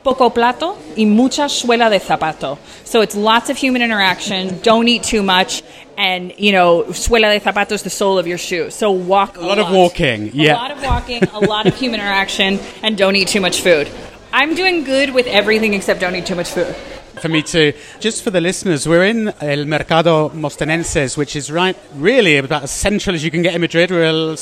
[0.07, 2.59] poco plato y mucha suela de zapato.
[2.85, 4.61] So it's lots of human interaction.
[4.63, 5.65] Don't eat too much,
[5.99, 8.71] and you know, suela de zapato is the sole of your shoe.
[8.71, 10.55] So walk a, lot of walking, yeah.
[10.55, 13.91] a lot of walking, a lot of human interaction, and don't eat too much food.
[14.33, 16.73] I'm doing good with everything except don't eat too much food.
[17.21, 17.73] For me too.
[17.99, 22.71] Just for the listeners, we're in El Mercado Mostenses, which is right, really about as
[22.71, 23.91] central as you can get in Madrid.
[23.91, 24.37] We're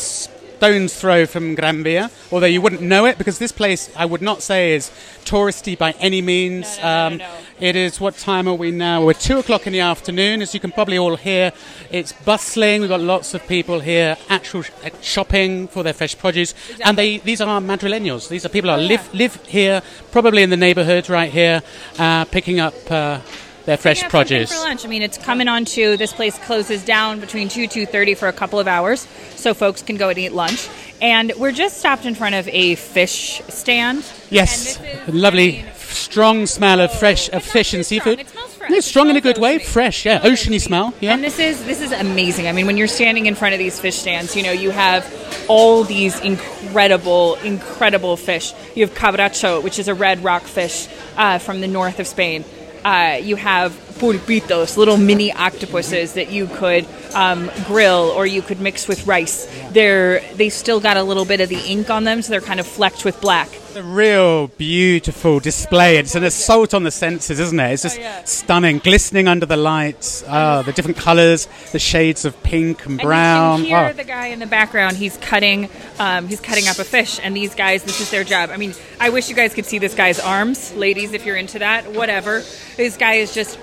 [0.65, 4.23] stone's throw from Gran Via, although you wouldn't know it because this place, I would
[4.23, 4.91] not say, is
[5.27, 6.79] touristy by any means.
[6.79, 7.31] No, no, um, no.
[7.61, 9.05] It is, what time are we now?
[9.05, 11.53] We're two o'clock in the afternoon, as you can probably all hear.
[11.91, 12.81] It's bustling.
[12.81, 16.55] We've got lots of people here, actual sh- uh, shopping for their fresh produce.
[16.83, 18.29] And they, these are Madrileños.
[18.31, 18.89] These are people who Oh, yeah.
[18.89, 21.63] live, live here, probably in the neighborhood right here,
[21.99, 23.21] uh, picking up uh,
[23.67, 24.53] their fresh Yeah, produce.
[24.53, 24.85] for lunch.
[24.85, 28.29] I mean, it's coming on to this place closes down between two two thirty for
[28.29, 29.07] a couple of hours,
[29.37, 30.69] so folks can go and eat lunch.
[31.01, 34.05] And we're just stopped in front of a fish stand.
[34.31, 38.01] Yes, is, lovely, I mean, strong smell of fresh of fish and strong.
[38.01, 38.21] seafood.
[38.21, 38.71] It smells fresh.
[38.71, 40.05] Yeah, It strong in a good way, fresh.
[40.07, 40.61] Yeah, oceany.
[40.61, 40.95] smell.
[41.01, 41.15] Yeah.
[41.15, 42.47] And this is this is amazing.
[42.49, 45.05] I mean, when you're standing in front of these fish stands, you know you have
[45.49, 48.53] all these incredible, incredible fish.
[48.75, 52.45] You have cabracho, which is a red rock fish uh, from the north of Spain.
[52.85, 58.61] Uh, you have pulpitos, little mini octopuses that you could um, grill or you could
[58.61, 59.49] mix with rice.
[59.71, 62.61] They're they still got a little bit of the ink on them, so they're kind
[62.61, 63.49] of flecked with black.
[63.77, 65.97] A real beautiful display.
[65.97, 67.73] It's an assault on the senses, isn't it?
[67.73, 68.25] It's just Oh, yeah.
[68.25, 70.23] stunning, glistening under the lights.
[70.29, 73.61] Oh, the different colours, the shades of pink and brown.
[73.61, 73.97] And you can hear Oh.
[73.97, 74.97] the guy in the background.
[74.97, 75.69] He's cutting.
[75.99, 78.51] Um, he's cutting up a fish, and these guys, this is their job.
[78.53, 81.59] I mean, I wish you guys could see this guy's arms, ladies, if you're into
[81.61, 81.93] that.
[81.93, 82.43] Whatever.
[82.77, 83.59] This guy is just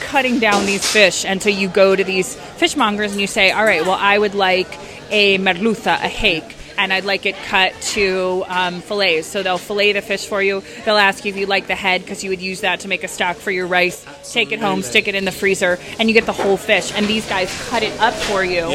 [0.00, 3.82] cutting down these fish, until you go to these fishmongers and you say, "All right,
[3.82, 4.68] well, I would like
[5.10, 6.44] a merluza, a hake."
[6.78, 9.26] And I'd like it cut to um, fillets.
[9.26, 10.62] So they'll fillet the fish for you.
[10.84, 13.04] They'll ask you if you like the head because you would use that to make
[13.04, 14.04] a stock for your rice.
[14.32, 16.92] Take it home, stick it in the freezer, and you get the whole fish.
[16.94, 18.68] And these guys cut it up for you.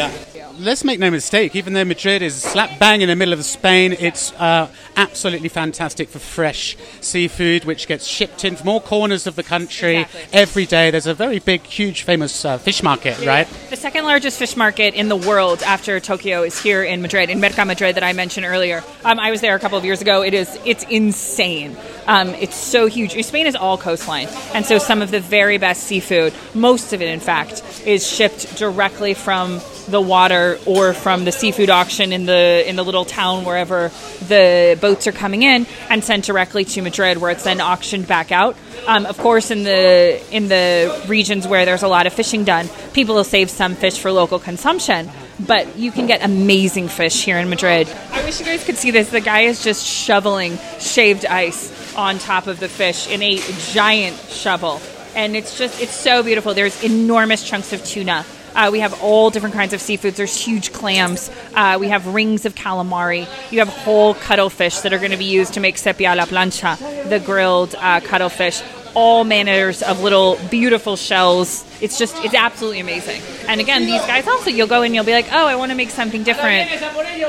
[0.61, 3.95] Let's make no mistake, even though Madrid is slap bang in the middle of Spain,
[3.99, 9.35] it's uh, absolutely fantastic for fresh seafood, which gets shipped in from all corners of
[9.35, 10.21] the country Exactly.
[10.31, 10.91] every day.
[10.91, 13.47] There's a very big, huge, famous uh, fish market, right?
[13.71, 17.39] The second largest fish market in the world after Tokyo is here in Madrid, in
[17.39, 18.83] Merca Madrid that I mentioned earlier.
[19.03, 20.21] Um, I was there a couple of years ago.
[20.21, 21.75] It is it's insane.
[22.05, 23.19] Um, it's so huge.
[23.25, 27.07] Spain is all coastline, and so some of the very best seafood, most of it
[27.07, 32.63] in fact, is shipped directly from the water or from the seafood auction in the
[32.67, 33.89] in the little town wherever
[34.27, 38.31] the boats are coming in and sent directly to Madrid where it's then auctioned back
[38.31, 38.55] out.
[38.87, 42.67] Um, of course, in the in the regions where there's a lot of fishing done,
[42.93, 45.09] people will save some fish for local consumption.
[45.39, 47.87] But you can get amazing fish here in Madrid.
[48.11, 49.09] I wish you guys could see this.
[49.09, 53.39] The guy is just shoveling shaved ice on top of the fish in a
[53.71, 54.81] giant shovel,
[55.15, 56.53] and it's just it's so beautiful.
[56.53, 58.25] There's enormous chunks of tuna.
[58.55, 60.15] Uh, we have all different kinds of seafoods.
[60.15, 61.31] There's huge clams.
[61.53, 63.27] Uh, we have rings of calamari.
[63.51, 66.77] You have whole cuttlefish that are going to be used to make sepia la plancha,
[67.09, 68.61] the grilled uh, cuttlefish.
[68.93, 71.65] All manners of little beautiful shells.
[71.81, 73.21] It's just, it's absolutely amazing.
[73.47, 75.75] And again, these guys also, you'll go in, you'll be like, oh, I want to
[75.75, 76.69] make something different.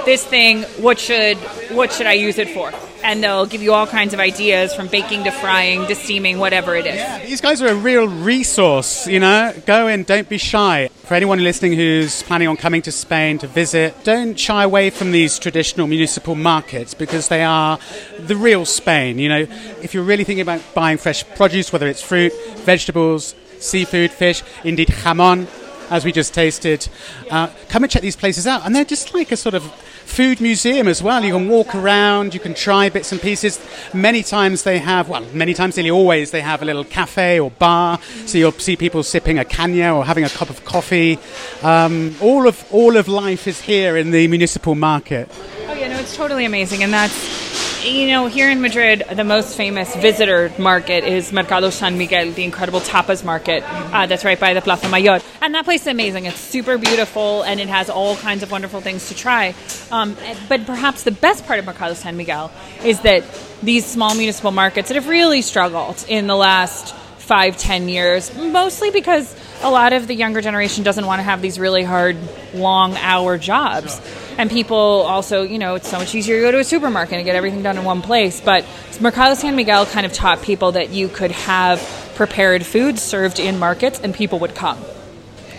[0.04, 1.38] This thing, what should,
[1.70, 2.70] what should I use it for?
[3.02, 6.76] And they'll give you all kinds of ideas from baking to frying to steaming, whatever
[6.76, 7.28] it is.
[7.28, 9.52] These guys are a real resource, you know.
[9.66, 10.88] Go in, don't be shy.
[11.04, 15.10] For anyone listening who's planning on coming to Spain to visit, don't shy away from
[15.10, 17.78] these traditional municipal markets because they are
[18.20, 19.18] the real Spain.
[19.18, 19.46] You know,
[19.82, 24.88] if you're really thinking about buying fresh produce, whether it's fruit, vegetables, seafood, fish, indeed
[24.88, 25.46] jamon,
[25.90, 26.88] as we just tasted,
[27.30, 28.64] uh, come and check these places out.
[28.64, 31.24] And they're just like a sort of food museum as well.
[31.24, 33.60] You can walk around, you can try bits and pieces.
[33.94, 37.50] Many times they have, well, many times, nearly always, they have a little cafe or
[37.50, 37.98] bar.
[38.26, 41.18] So you'll see people sipping a caña or having a cup of coffee.
[41.62, 45.28] Um, all of all of life is here in the municipal market.
[45.66, 49.56] Oh yeah, no, it's totally amazing, and that's you know here in Madrid, the most
[49.56, 54.54] famous visitor market is Mercado San Miguel, the incredible tapas market uh, that's right by
[54.54, 56.26] the Plaza Mayor, and that place is amazing.
[56.26, 59.54] It's super beautiful, and it has all kinds of wonderful things to try.
[59.90, 60.16] Um,
[60.48, 62.52] but perhaps the best part of Mercado San Miguel
[62.84, 63.24] is that
[63.62, 68.90] these small municipal markets that have really struggled in the last five, ten years, mostly
[68.90, 72.16] because a lot of the younger generation doesn't want to have these really hard,
[72.54, 74.00] long hour jobs.
[74.38, 77.24] And people also, you know, it's so much easier to go to a supermarket and
[77.24, 78.40] get everything done in one place.
[78.40, 78.66] But
[79.00, 81.80] Mercado San Miguel kind of taught people that you could have
[82.14, 84.78] prepared food served in markets and people would come.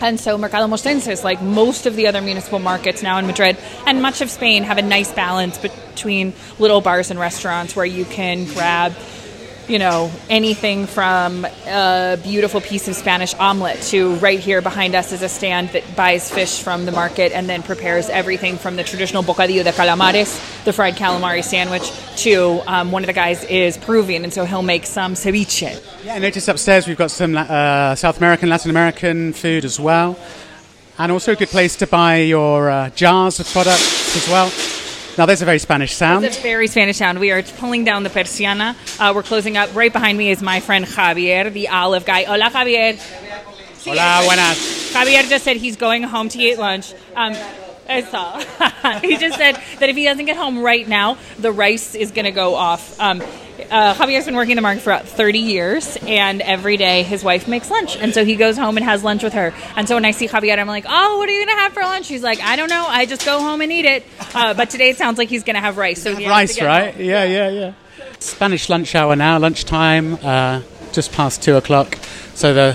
[0.02, 4.02] And so Mercado Mostenses, like most of the other municipal markets now in Madrid and
[4.02, 8.46] much of Spain, have a nice balance between little bars and restaurants where you can
[8.46, 8.94] grab,
[9.68, 15.12] you know, anything from a beautiful piece of Spanish omelet to right here behind us
[15.12, 18.84] is a stand that buys fish from the market and then prepares everything from the
[18.84, 23.78] traditional bocadillo de calamares, the fried calamari sandwich, to um, one of the guys is
[23.78, 25.82] Peruvian, and so he'll make some ceviche.
[26.04, 30.18] Yeah, I noticed upstairs we've got some uh, South American, Latin American food as well.
[30.98, 34.83] And also a good place to buy your uh, jars of products as well.
[35.16, 36.26] Now, there's a very Spanish sound.
[36.26, 37.20] It's a very Spanish sound.
[37.20, 38.76] We are pulling down the persiana.
[39.00, 39.76] Uh, we're closing up.
[39.76, 42.24] Right behind me is my friend Javier, the olive guy.
[42.24, 42.98] Hola, Javier.
[43.86, 44.58] Hola, buenas.
[44.92, 46.94] Javier just said he's going home to eat lunch.
[47.16, 47.36] Um,
[47.88, 48.40] eso.
[49.02, 52.26] he just said that if he doesn't get home right now, the rice is going
[52.26, 53.00] to go off.
[53.00, 53.22] Um,
[53.74, 57.24] uh, Javier's been working in the market for about 30 years, and every day his
[57.24, 57.98] wife makes lunch.
[57.98, 59.54] And so he goes home and has lunch with her.
[59.76, 61.74] And so when I see Javier, I'm like, oh, what are you going to have
[61.74, 62.08] for lunch?
[62.08, 62.86] He's like, I don't know.
[62.88, 64.04] I just go home and eat it.
[64.36, 66.02] Uh, but today it sounds like he's going to have rice.
[66.04, 66.94] So he Rice, right?
[66.94, 67.04] home.
[67.04, 67.74] Yeah, yeah, yeah.
[68.20, 70.62] Spanish lunch hour now, lunchtime, uh,
[70.92, 71.98] just past two o'clock.
[72.36, 72.74] So the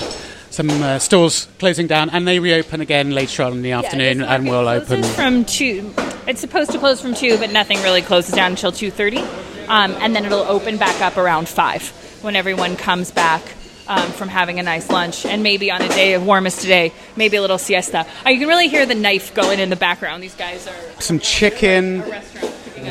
[0.51, 4.49] some uh, stores closing down, and they reopen again later on in the afternoon, and
[4.49, 5.05] we'll open.
[5.05, 5.95] from two.
[6.27, 9.23] It's supposed to close from two, but nothing really closes down until two thirty,
[9.69, 11.89] um, and then it'll open back up around five
[12.23, 13.43] when everyone comes back.
[13.91, 17.39] Um, from having a nice lunch, and maybe on a day of warmest today, maybe
[17.39, 18.05] a little siesta.
[18.23, 20.23] Uh, you can really hear the knife going in the background.
[20.23, 22.05] These guys are Some chicken,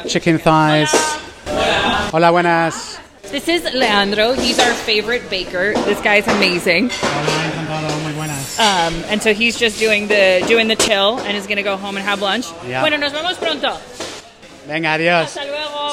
[0.08, 0.90] chicken thighs.
[2.10, 2.98] Hola, buenas.
[3.30, 4.34] This is Leandro.
[4.34, 5.74] He's our favorite baker.
[5.86, 6.90] This guy's amazing.
[8.58, 11.78] Um, and so he's just doing the doing the till and is going to go
[11.78, 12.48] home and have lunch.
[12.66, 12.82] Yeah.
[12.82, 13.78] Bueno, nos vemos pronto.
[14.66, 15.38] Venga, adios.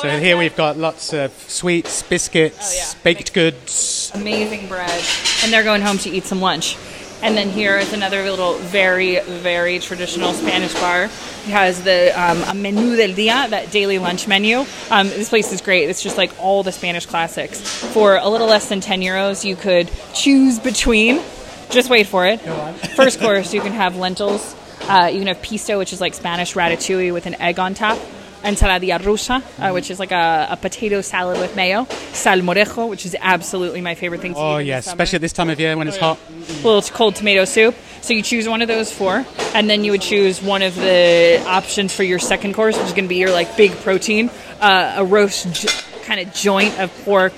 [0.04, 3.02] So here we've got lots of sweets, biscuits, Oh, yeah.
[3.02, 4.12] baked goods.
[4.14, 5.02] amazing bread,
[5.42, 6.76] and they're going home to eat some lunch.
[7.22, 11.04] And then here is another little very, very traditional Spanish bar.
[11.04, 11.10] It
[11.52, 14.66] has the um, a menú del día, that daily lunch menu.
[14.90, 15.88] Um, this place is great.
[15.88, 17.62] It's just like all the Spanish classics.
[17.94, 21.22] For a little less than 10 euros, you could choose between,
[21.70, 22.40] just wait for it.
[22.94, 24.54] First course, you can have lentils.
[24.82, 27.98] Uh, you can have pisto, which is like Spanish ratatouille with an egg on top.
[28.44, 31.84] Ensaladilla rusa, uh, which is like a, a potato salad with mayo.
[32.12, 34.64] Salmorejo, which is absolutely my favorite thing to Oh eat.
[34.66, 36.18] yes, summer especially at this time of year when it's hot.
[36.28, 37.74] A little cold tomato soup.
[38.02, 39.24] So you choose one of those four,
[39.54, 42.92] and then you would choose one of the options for your second course, which is
[42.92, 44.30] going to be your like big protein,
[44.60, 45.68] uh, a roast j-
[46.04, 47.32] kind of joint of pork,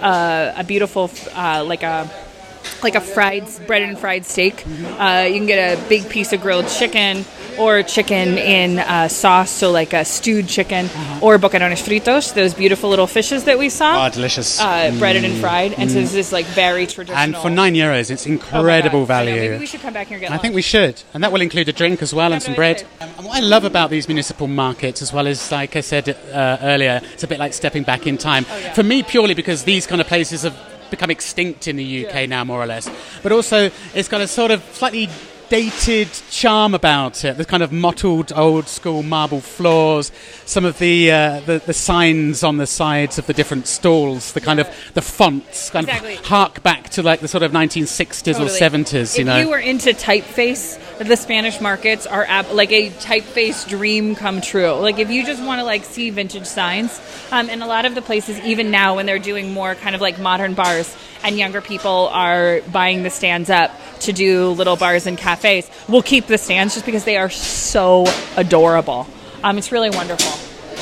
[0.00, 2.08] uh, a beautiful uh, like a
[2.82, 4.64] like a fried breaded and fried steak.
[4.98, 7.24] Uh, you can get a big piece of grilled chicken
[7.58, 10.86] or chicken in uh, sauce, so like a stewed chicken,
[11.20, 14.06] or boquerones fritos, those beautiful little fishes that we saw.
[14.06, 14.58] Oh, delicious.
[14.58, 17.18] Uh, breaded and fried, and so this is like very traditional.
[17.18, 19.34] and for nine euros, it's Oh incredible know, value.
[19.34, 20.42] Maybe we should come back here and get I lunch.
[20.42, 22.84] think we should, and that will include a drink as well and some bread.
[23.00, 26.08] Um, and what I love about these municipal markets, as well as like I said
[26.08, 28.46] uh, earlier, it's a bit like stepping back in time.
[28.48, 28.72] Oh, yeah.
[28.72, 30.56] For me, purely because these kind of places have
[30.92, 32.26] become extinct in the UK Yeah.
[32.26, 32.88] now, more or less.
[33.22, 35.08] But also, it's got a sort of slightly
[35.52, 37.36] dated charm about it.
[37.36, 40.10] The kind of mottled old school marble floors,
[40.46, 44.40] some of the, uh, the the signs on the sides of the different stalls, the
[44.40, 46.14] kind of the fonts, kind Exactly.
[46.16, 49.18] of hark back to like the sort of 1960s or 70s.
[49.18, 49.36] You if know.
[49.40, 54.72] you were into typeface, the Spanish markets are ab- like a typeface dream come true.
[54.72, 56.98] Like if you just want to like see vintage signs,
[57.30, 60.00] um, and a lot of the places even now when they're doing more kind of
[60.00, 63.70] like modern bars and younger people are buying the stands up
[64.00, 68.06] to do little bars and cafes, We'll keep the stands just because they are so
[68.36, 69.06] adorable.
[69.42, 70.32] Um, it's really wonderful.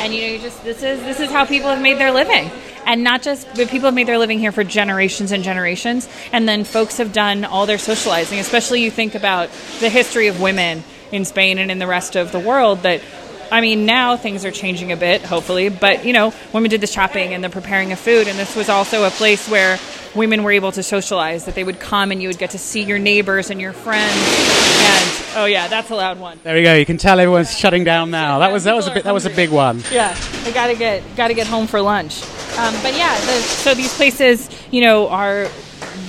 [0.00, 2.50] And you know, you just this is this is how people have made their living,
[2.86, 6.08] and not just but people have made their living here for generations and generations.
[6.32, 8.38] And then folks have done all their socializing.
[8.38, 12.32] Especially you think about the history of women in Spain and in the rest of
[12.32, 12.82] the world.
[12.82, 13.02] That
[13.50, 15.68] I mean, now things are changing a bit, hopefully.
[15.68, 18.68] But you know, women did the shopping and the preparing of food, and this was
[18.68, 19.78] also a place where
[20.14, 21.44] women were able to socialize.
[21.44, 24.14] That they would come and you would get to see your neighbors and your friends.
[24.14, 26.38] And oh yeah, that's a loud one.
[26.42, 26.74] There we go.
[26.74, 28.38] You can tell everyone's shutting down now.
[28.38, 29.82] That was that was a bit that was a big one.
[29.90, 32.22] Yeah, I gotta get gotta get home for lunch.
[32.58, 35.48] Um, but yeah, the, so these places, you know, are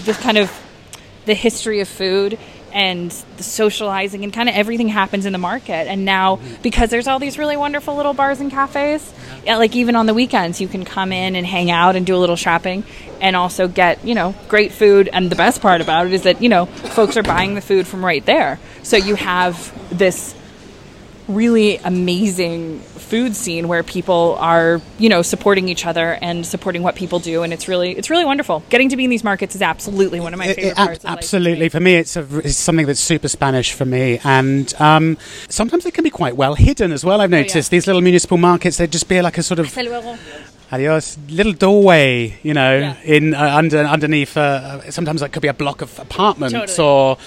[0.05, 0.51] the kind of
[1.25, 2.37] the history of food
[2.73, 5.87] and the socializing and kind of everything happens in the market.
[5.87, 9.13] And now because there's all these really wonderful little bars and cafes,
[9.45, 12.15] yeah, like even on the weekends, you can come in and hang out and do
[12.15, 12.83] a little shopping
[13.19, 15.09] and also get you know great food.
[15.11, 17.87] And the best part about it is that you know folks are buying the food
[17.87, 20.35] from right there, so you have this
[21.27, 26.95] really amazing food scene where people are you know supporting each other and supporting what
[26.95, 29.61] people do and it's really it's really wonderful getting to be in these markets is
[29.61, 31.17] absolutely one of my favorite it- ab- parts of life.
[31.17, 35.17] absolutely, for me, it's, a, it's something that's super Spanish for me, and um,
[35.49, 37.21] sometimes it can be quite well hidden as well.
[37.21, 40.17] I've noticed these little municipal markets; they'd just be like a sort of Hasta
[40.71, 42.95] adios little doorway, you know, Yeah.
[43.03, 44.37] in uh, under underneath.
[44.37, 46.87] Uh, sometimes it could be a block of apartments Totally.
[46.87, 47.17] or.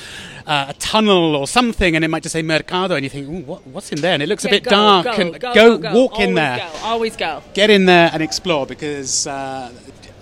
[0.47, 3.41] Uh, a tunnel or something, and it might just say Mercado, and you think, Ooh,
[3.51, 5.07] what, "What's in there?" And it looks a bit go, dark.
[5.07, 9.27] go, and go, go, walk in there, always go get in there and explore because
[9.27, 9.73] uh,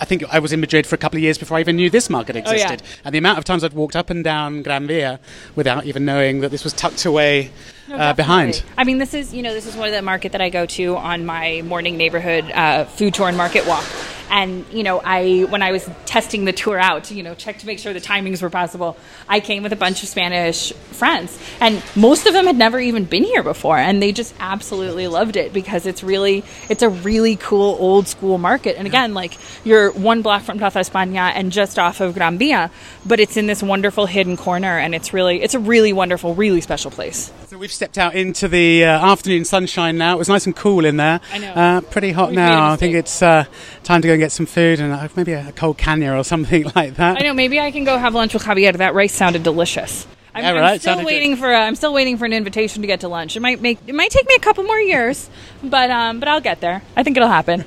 [0.00, 1.90] I think I was in Madrid for a couple of years before I even knew
[1.90, 2.52] this market Oh, yeah.
[2.52, 2.82] existed.
[3.04, 5.18] And the amount of times I'd walked up and down Gran Via
[5.56, 7.50] without even knowing that this was tucked away
[7.92, 8.62] uh, behind.
[8.78, 10.66] I mean, this is you know this is one of the market that I go
[10.66, 13.84] to on my morning neighborhood uh, food tour and market walk.
[14.32, 17.66] And you know, I when I was testing the tour out, you know, check to
[17.66, 18.96] make sure the timings were possible.
[19.28, 23.04] I came with a bunch of Spanish friends, and most of them had never even
[23.04, 27.36] been here before, and they just absolutely loved it because it's really it's a really
[27.36, 28.76] cool old school market.
[28.78, 32.70] And again, like you're one block from Plaza España and just off of Gran Via,
[33.04, 36.62] but it's in this wonderful hidden corner, and it's really it's a really wonderful, really
[36.62, 37.30] special place.
[37.48, 40.14] So we've stepped out into the uh, afternoon sunshine now.
[40.14, 41.20] It was nice and cool in there.
[41.30, 41.52] I know.
[41.52, 42.72] Uh, pretty hot We've now.
[42.72, 43.44] I think it's uh,
[43.82, 46.24] time to go and get some food and uh, maybe a, a cold caña or
[46.24, 47.18] something like that.
[47.18, 47.34] I know.
[47.34, 48.76] Maybe I can go have lunch with Javier.
[48.76, 50.06] That rice sounded delicious.
[50.34, 51.52] I'm, Yeah, I'm still waiting for.
[51.52, 53.36] A, I'm still waiting for an invitation to get to lunch.
[53.36, 53.78] It might make.
[53.86, 55.28] It might take me a couple more years,
[55.62, 56.82] but um, but I'll get there.
[56.96, 57.64] I think it'll happen.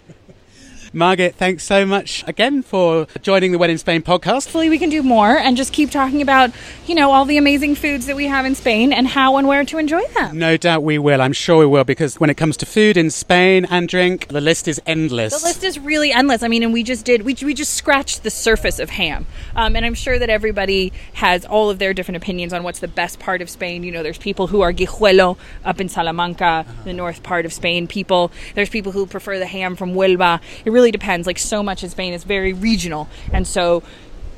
[0.96, 4.46] Margit, thanks so much again for joining the When in Spain podcast.
[4.46, 6.52] Hopefully, we can do more and just keep talking about
[6.88, 9.66] you know all the amazing foods that we have in Spain and how and where
[9.66, 10.40] to enjoy them.
[10.40, 11.22] No doubt we will.
[11.22, 14.40] I'm sure we will because when it comes to food in Spain and drink, the
[14.40, 15.42] list is endless.
[15.42, 16.44] The list is really endless.
[16.44, 19.26] I mean, and we just did, we, we just scratched the surface of ham.
[19.56, 22.88] Um, and I'm sure that everybody has all of their different opinions on what's the
[22.88, 23.84] best part of Spain.
[23.84, 27.86] You know, there's people who are Guijuelo up in Salamanca, the north part of Spain.
[27.88, 30.40] People, there's people who prefer the ham from Huelva.
[30.64, 31.28] It really depends.
[31.28, 33.08] Like so much in Spain is very regional.
[33.32, 33.84] And so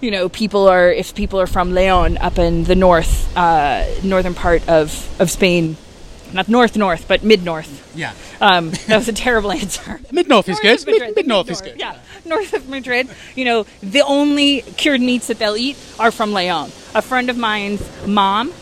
[0.02, 4.34] you know, people are if people are from Leon up in the north, uh, northern
[4.34, 5.78] part of of Spain,
[6.34, 7.92] not north north, but mid north.
[7.96, 8.14] Yeah.
[8.40, 10.00] Um, that was a terrible answer.
[10.12, 10.86] Mid north is good.
[10.86, 11.80] Madrid, Mid north is good.
[11.80, 13.10] Yeah, north of Madrid.
[13.36, 16.72] You know, the only cured meats that they'll eat are from Leon.
[16.94, 18.54] A friend of mine's mom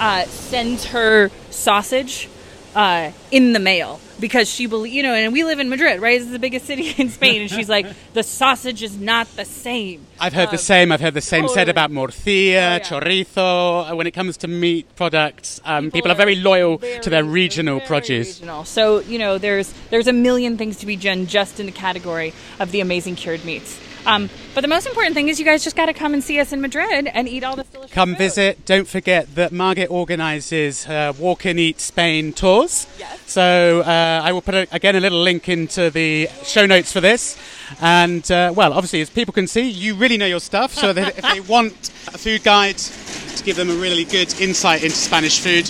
[0.00, 2.28] uh, sends her sausage
[2.74, 6.20] uh, in the mail because she believe you know, and we live in Madrid, right?
[6.20, 10.06] It's the biggest city in Spain, and she's like, the sausage is not the same.
[10.18, 10.92] I've heard the Um, same.
[10.92, 12.78] I've heard the same said about morcilla, Oh, yeah.
[12.80, 13.90] chorizo.
[13.90, 17.80] Uh, When it comes to meat products, um, people, are very loyal to their regional
[17.80, 18.40] produce.
[18.40, 18.64] regional.
[18.64, 22.32] So you know, there's there's a million things to be done just in the category
[22.58, 23.78] of the amazing cured meats.
[24.06, 26.38] Um, but the most important thing is you guys just got to come and see
[26.38, 28.18] us in Madrid and eat all this delicious Come food.
[28.18, 28.64] visit.
[28.64, 32.86] Don't forget that Margit organises her Walk and Eat Spain tours.
[32.98, 33.20] Yes.
[33.26, 37.00] So uh, I will put a, again a little link into the show notes for
[37.00, 37.36] this.
[37.80, 40.72] And uh, well, obviously, as people can see, you really know your stuff.
[40.72, 41.72] So that if they want
[42.14, 45.66] a food guide to give them a really good insight into Spanish food,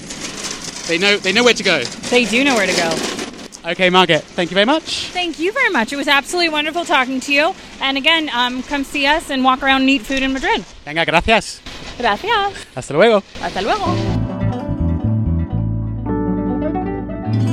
[0.89, 1.83] they know they know where to go.
[1.85, 3.26] They do know where to go.
[3.67, 5.09] Okay, Margit, thank you very much.
[5.09, 5.93] Thank you very much.
[5.93, 7.53] It was absolutely wonderful talking to you.
[7.81, 10.65] And again, um, come see us and walk around and eat food in Madrid.
[10.85, 11.61] Venga, gracias.
[11.99, 12.65] Gracias.
[12.77, 13.25] Hasta luego.
[13.41, 14.26] Hasta luego.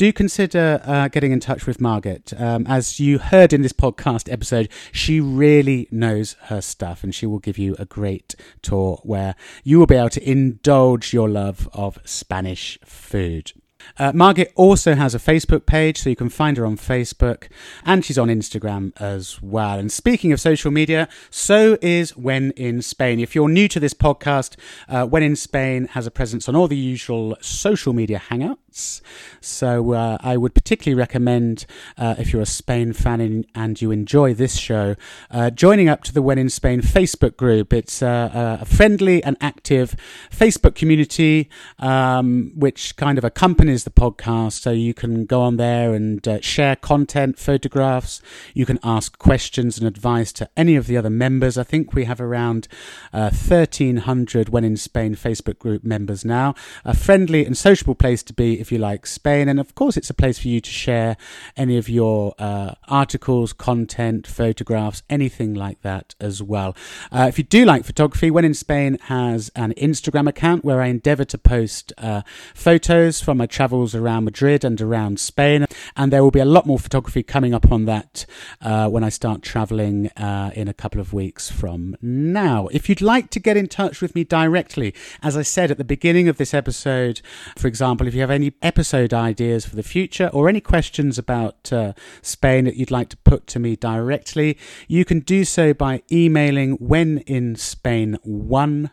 [0.00, 2.32] do consider uh, getting in touch with Margit.
[2.40, 7.26] Um, as you heard in this podcast episode, she really knows her stuff and she
[7.26, 11.68] will give you a great tour where you will be able to indulge your love
[11.74, 13.52] of Spanish food.
[13.98, 17.48] Uh, Margit also has a Facebook page, so you can find her on Facebook,
[17.84, 19.78] and she's on Instagram as well.
[19.78, 23.20] And speaking of social media, so is When in Spain.
[23.20, 24.56] If you're new to this podcast,
[24.88, 28.69] uh, When in Spain has a presence on all the usual social media hangouts.
[28.72, 31.66] So uh, I would particularly recommend,
[31.98, 34.96] uh, if you're a Spain fan and, and you enjoy this show,
[35.30, 37.72] uh, joining up to the When in Spain Facebook group.
[37.72, 39.96] It's uh, a friendly and active
[40.30, 41.48] Facebook community
[41.78, 44.60] um, which kind of accompanies the podcast.
[44.60, 48.20] So you can go on there and uh, share content, photographs.
[48.54, 51.58] You can ask questions and advice to any of the other members.
[51.58, 52.68] I think we have around
[53.12, 56.54] uh, 1,300 When in Spain Facebook group members now.
[56.84, 59.48] A friendly and sociable place to be if you like Spain.
[59.48, 61.16] And of course, it's a place for you to share
[61.56, 66.76] any of your uh, articles, content, photographs, anything like that as well.
[67.10, 70.86] Uh, if you do like photography, When in Spain has an Instagram account where I
[70.86, 72.22] endeavor to post uh,
[72.54, 75.66] photos from my travels around Madrid and around Spain.
[75.96, 78.26] And there will be a lot more photography coming up on that
[78.60, 82.68] uh, when I start traveling uh, in a couple of weeks from now.
[82.68, 85.84] If you'd like to get in touch with me directly, as I said at the
[85.84, 87.20] beginning of this episode,
[87.56, 91.72] for example, if you have any episode ideas for the future or any questions about
[91.72, 91.92] uh,
[92.22, 96.72] Spain that you'd like to put to me directly, you can do so by emailing
[96.72, 98.90] when in Spain one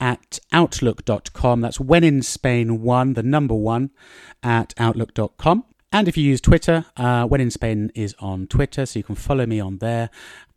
[0.00, 1.60] at outlook.com.
[1.60, 3.90] That's when in Spain one, the number one,
[4.42, 5.64] at outlook.com.
[5.92, 9.16] And if you use Twitter, uh, When in Spain is on Twitter, so you can
[9.16, 10.10] follow me on there.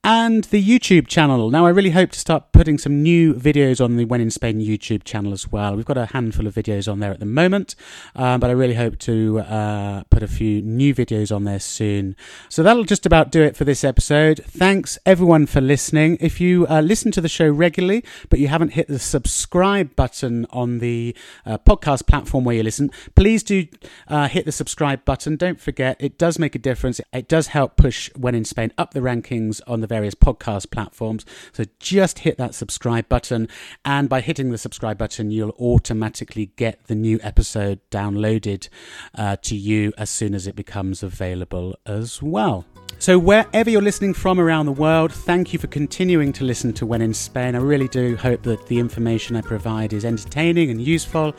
[0.06, 1.50] And the YouTube channel.
[1.50, 4.60] Now, I really hope to start putting some new videos on the When in Spain
[4.60, 5.78] YouTube channel as well.
[5.78, 7.74] We've got a handful of videos on there at the moment,
[8.14, 12.18] um, but I really hope to uh, put a few new videos on there soon.
[12.50, 14.44] So that'll just about do it for this episode.
[14.46, 16.18] Thanks everyone for listening.
[16.20, 20.46] If you uh, listen to the show regularly, but you haven't hit the subscribe button
[20.50, 23.68] on the uh, podcast platform where you listen, please do
[24.10, 25.38] uh, hit the subscribe button.
[25.38, 27.00] Don't forget, it does make a difference.
[27.14, 31.24] It does help push When in Spain up the rankings on the various podcast platforms.
[31.52, 33.48] So just hit that subscribe button,
[33.86, 38.70] and by hitting the subscribe button, you'll automatically get the new episode downloaded
[39.16, 42.66] uh, to you as soon as it becomes available as well.
[42.98, 46.86] So, wherever you're listening from around the world, thank you for continuing to listen to
[46.86, 47.54] When in Spain.
[47.54, 51.36] I really do hope that the information I provide is entertaining and useful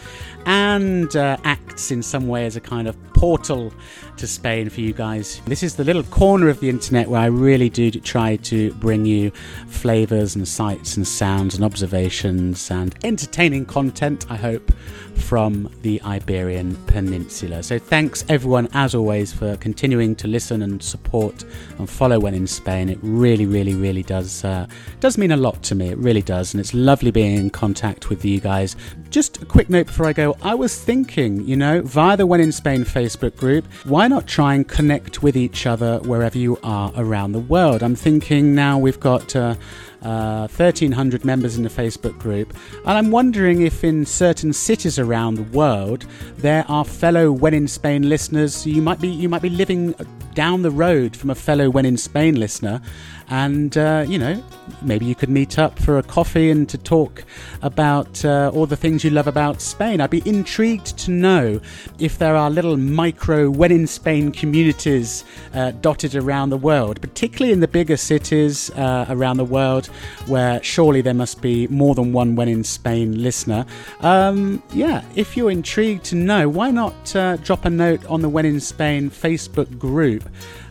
[0.47, 3.73] and uh, acts in some way as a kind of portal
[4.19, 5.41] to Spain for you guys.
[5.47, 9.07] This is the little corner of the internet where I really do try to bring
[9.07, 9.31] you
[9.67, 14.71] flavors and sights and sounds and observations and entertaining content, I hope,
[15.15, 17.63] from the Iberian Peninsula.
[17.63, 21.45] So thanks everyone, as always, for continuing to listen and support
[21.79, 22.91] and follow When in Spain.
[22.91, 24.67] It really, really, really does uh,
[25.01, 25.89] does mean a lot to me.
[25.89, 28.77] It really does, and it's lovely being in contact with you guys.
[29.09, 30.37] Just a quick note before I go.
[30.43, 34.55] I was thinking, you know, via the When in Spain Facebook group, why not try
[34.55, 37.83] and connect with each other wherever you are around the world?
[37.83, 39.35] I'm thinking now we've got.
[39.35, 39.57] Uh,
[40.05, 42.55] uh, 1,300 members in the Facebook group,
[42.87, 47.69] and I'm wondering if in certain cities around the world there are fellow When in
[47.69, 48.67] Spain listeners.
[48.67, 49.95] You might be you might be living
[50.35, 52.81] down the road from a fellow When in Spain listener,
[53.29, 54.43] and uh, you know
[54.83, 57.25] maybe you could meet up for a coffee and to talk
[57.63, 60.01] about uh, all the things you love about Spain.
[60.01, 61.61] I'd be intrigued to know
[61.99, 67.53] if there are little micro When in Spain communities uh, dotted around the world, particularly
[67.53, 69.91] in the bigger cities uh, around the world,
[70.27, 73.67] where surely there must be more than one When in Spain listener.
[74.01, 78.29] Um, yeah, if you're intrigued to know, why not uh, drop a note on the
[78.29, 80.29] When in Spain Facebook group?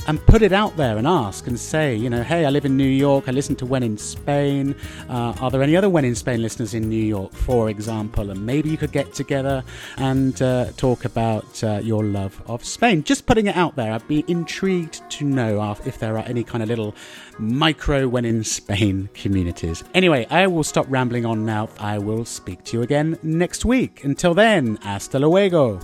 [0.07, 2.75] And put it out there and ask and say, you know, hey, I live in
[2.75, 4.75] New York, I listen to When in Spain.
[5.09, 8.29] Uh, are there any other When in Spain listeners in New York, for example?
[8.29, 9.63] And maybe you could get together
[9.97, 13.03] and uh, talk about uh, your love of Spain.
[13.03, 13.91] Just putting it out there.
[13.91, 16.95] I'd be intrigued to know if there are any kind of little
[17.39, 19.83] micro When in Spain communities.
[19.93, 21.69] Anyway, I will stop rambling on now.
[21.79, 24.03] I will speak to you again next week.
[24.03, 25.79] Until then, hasta luego.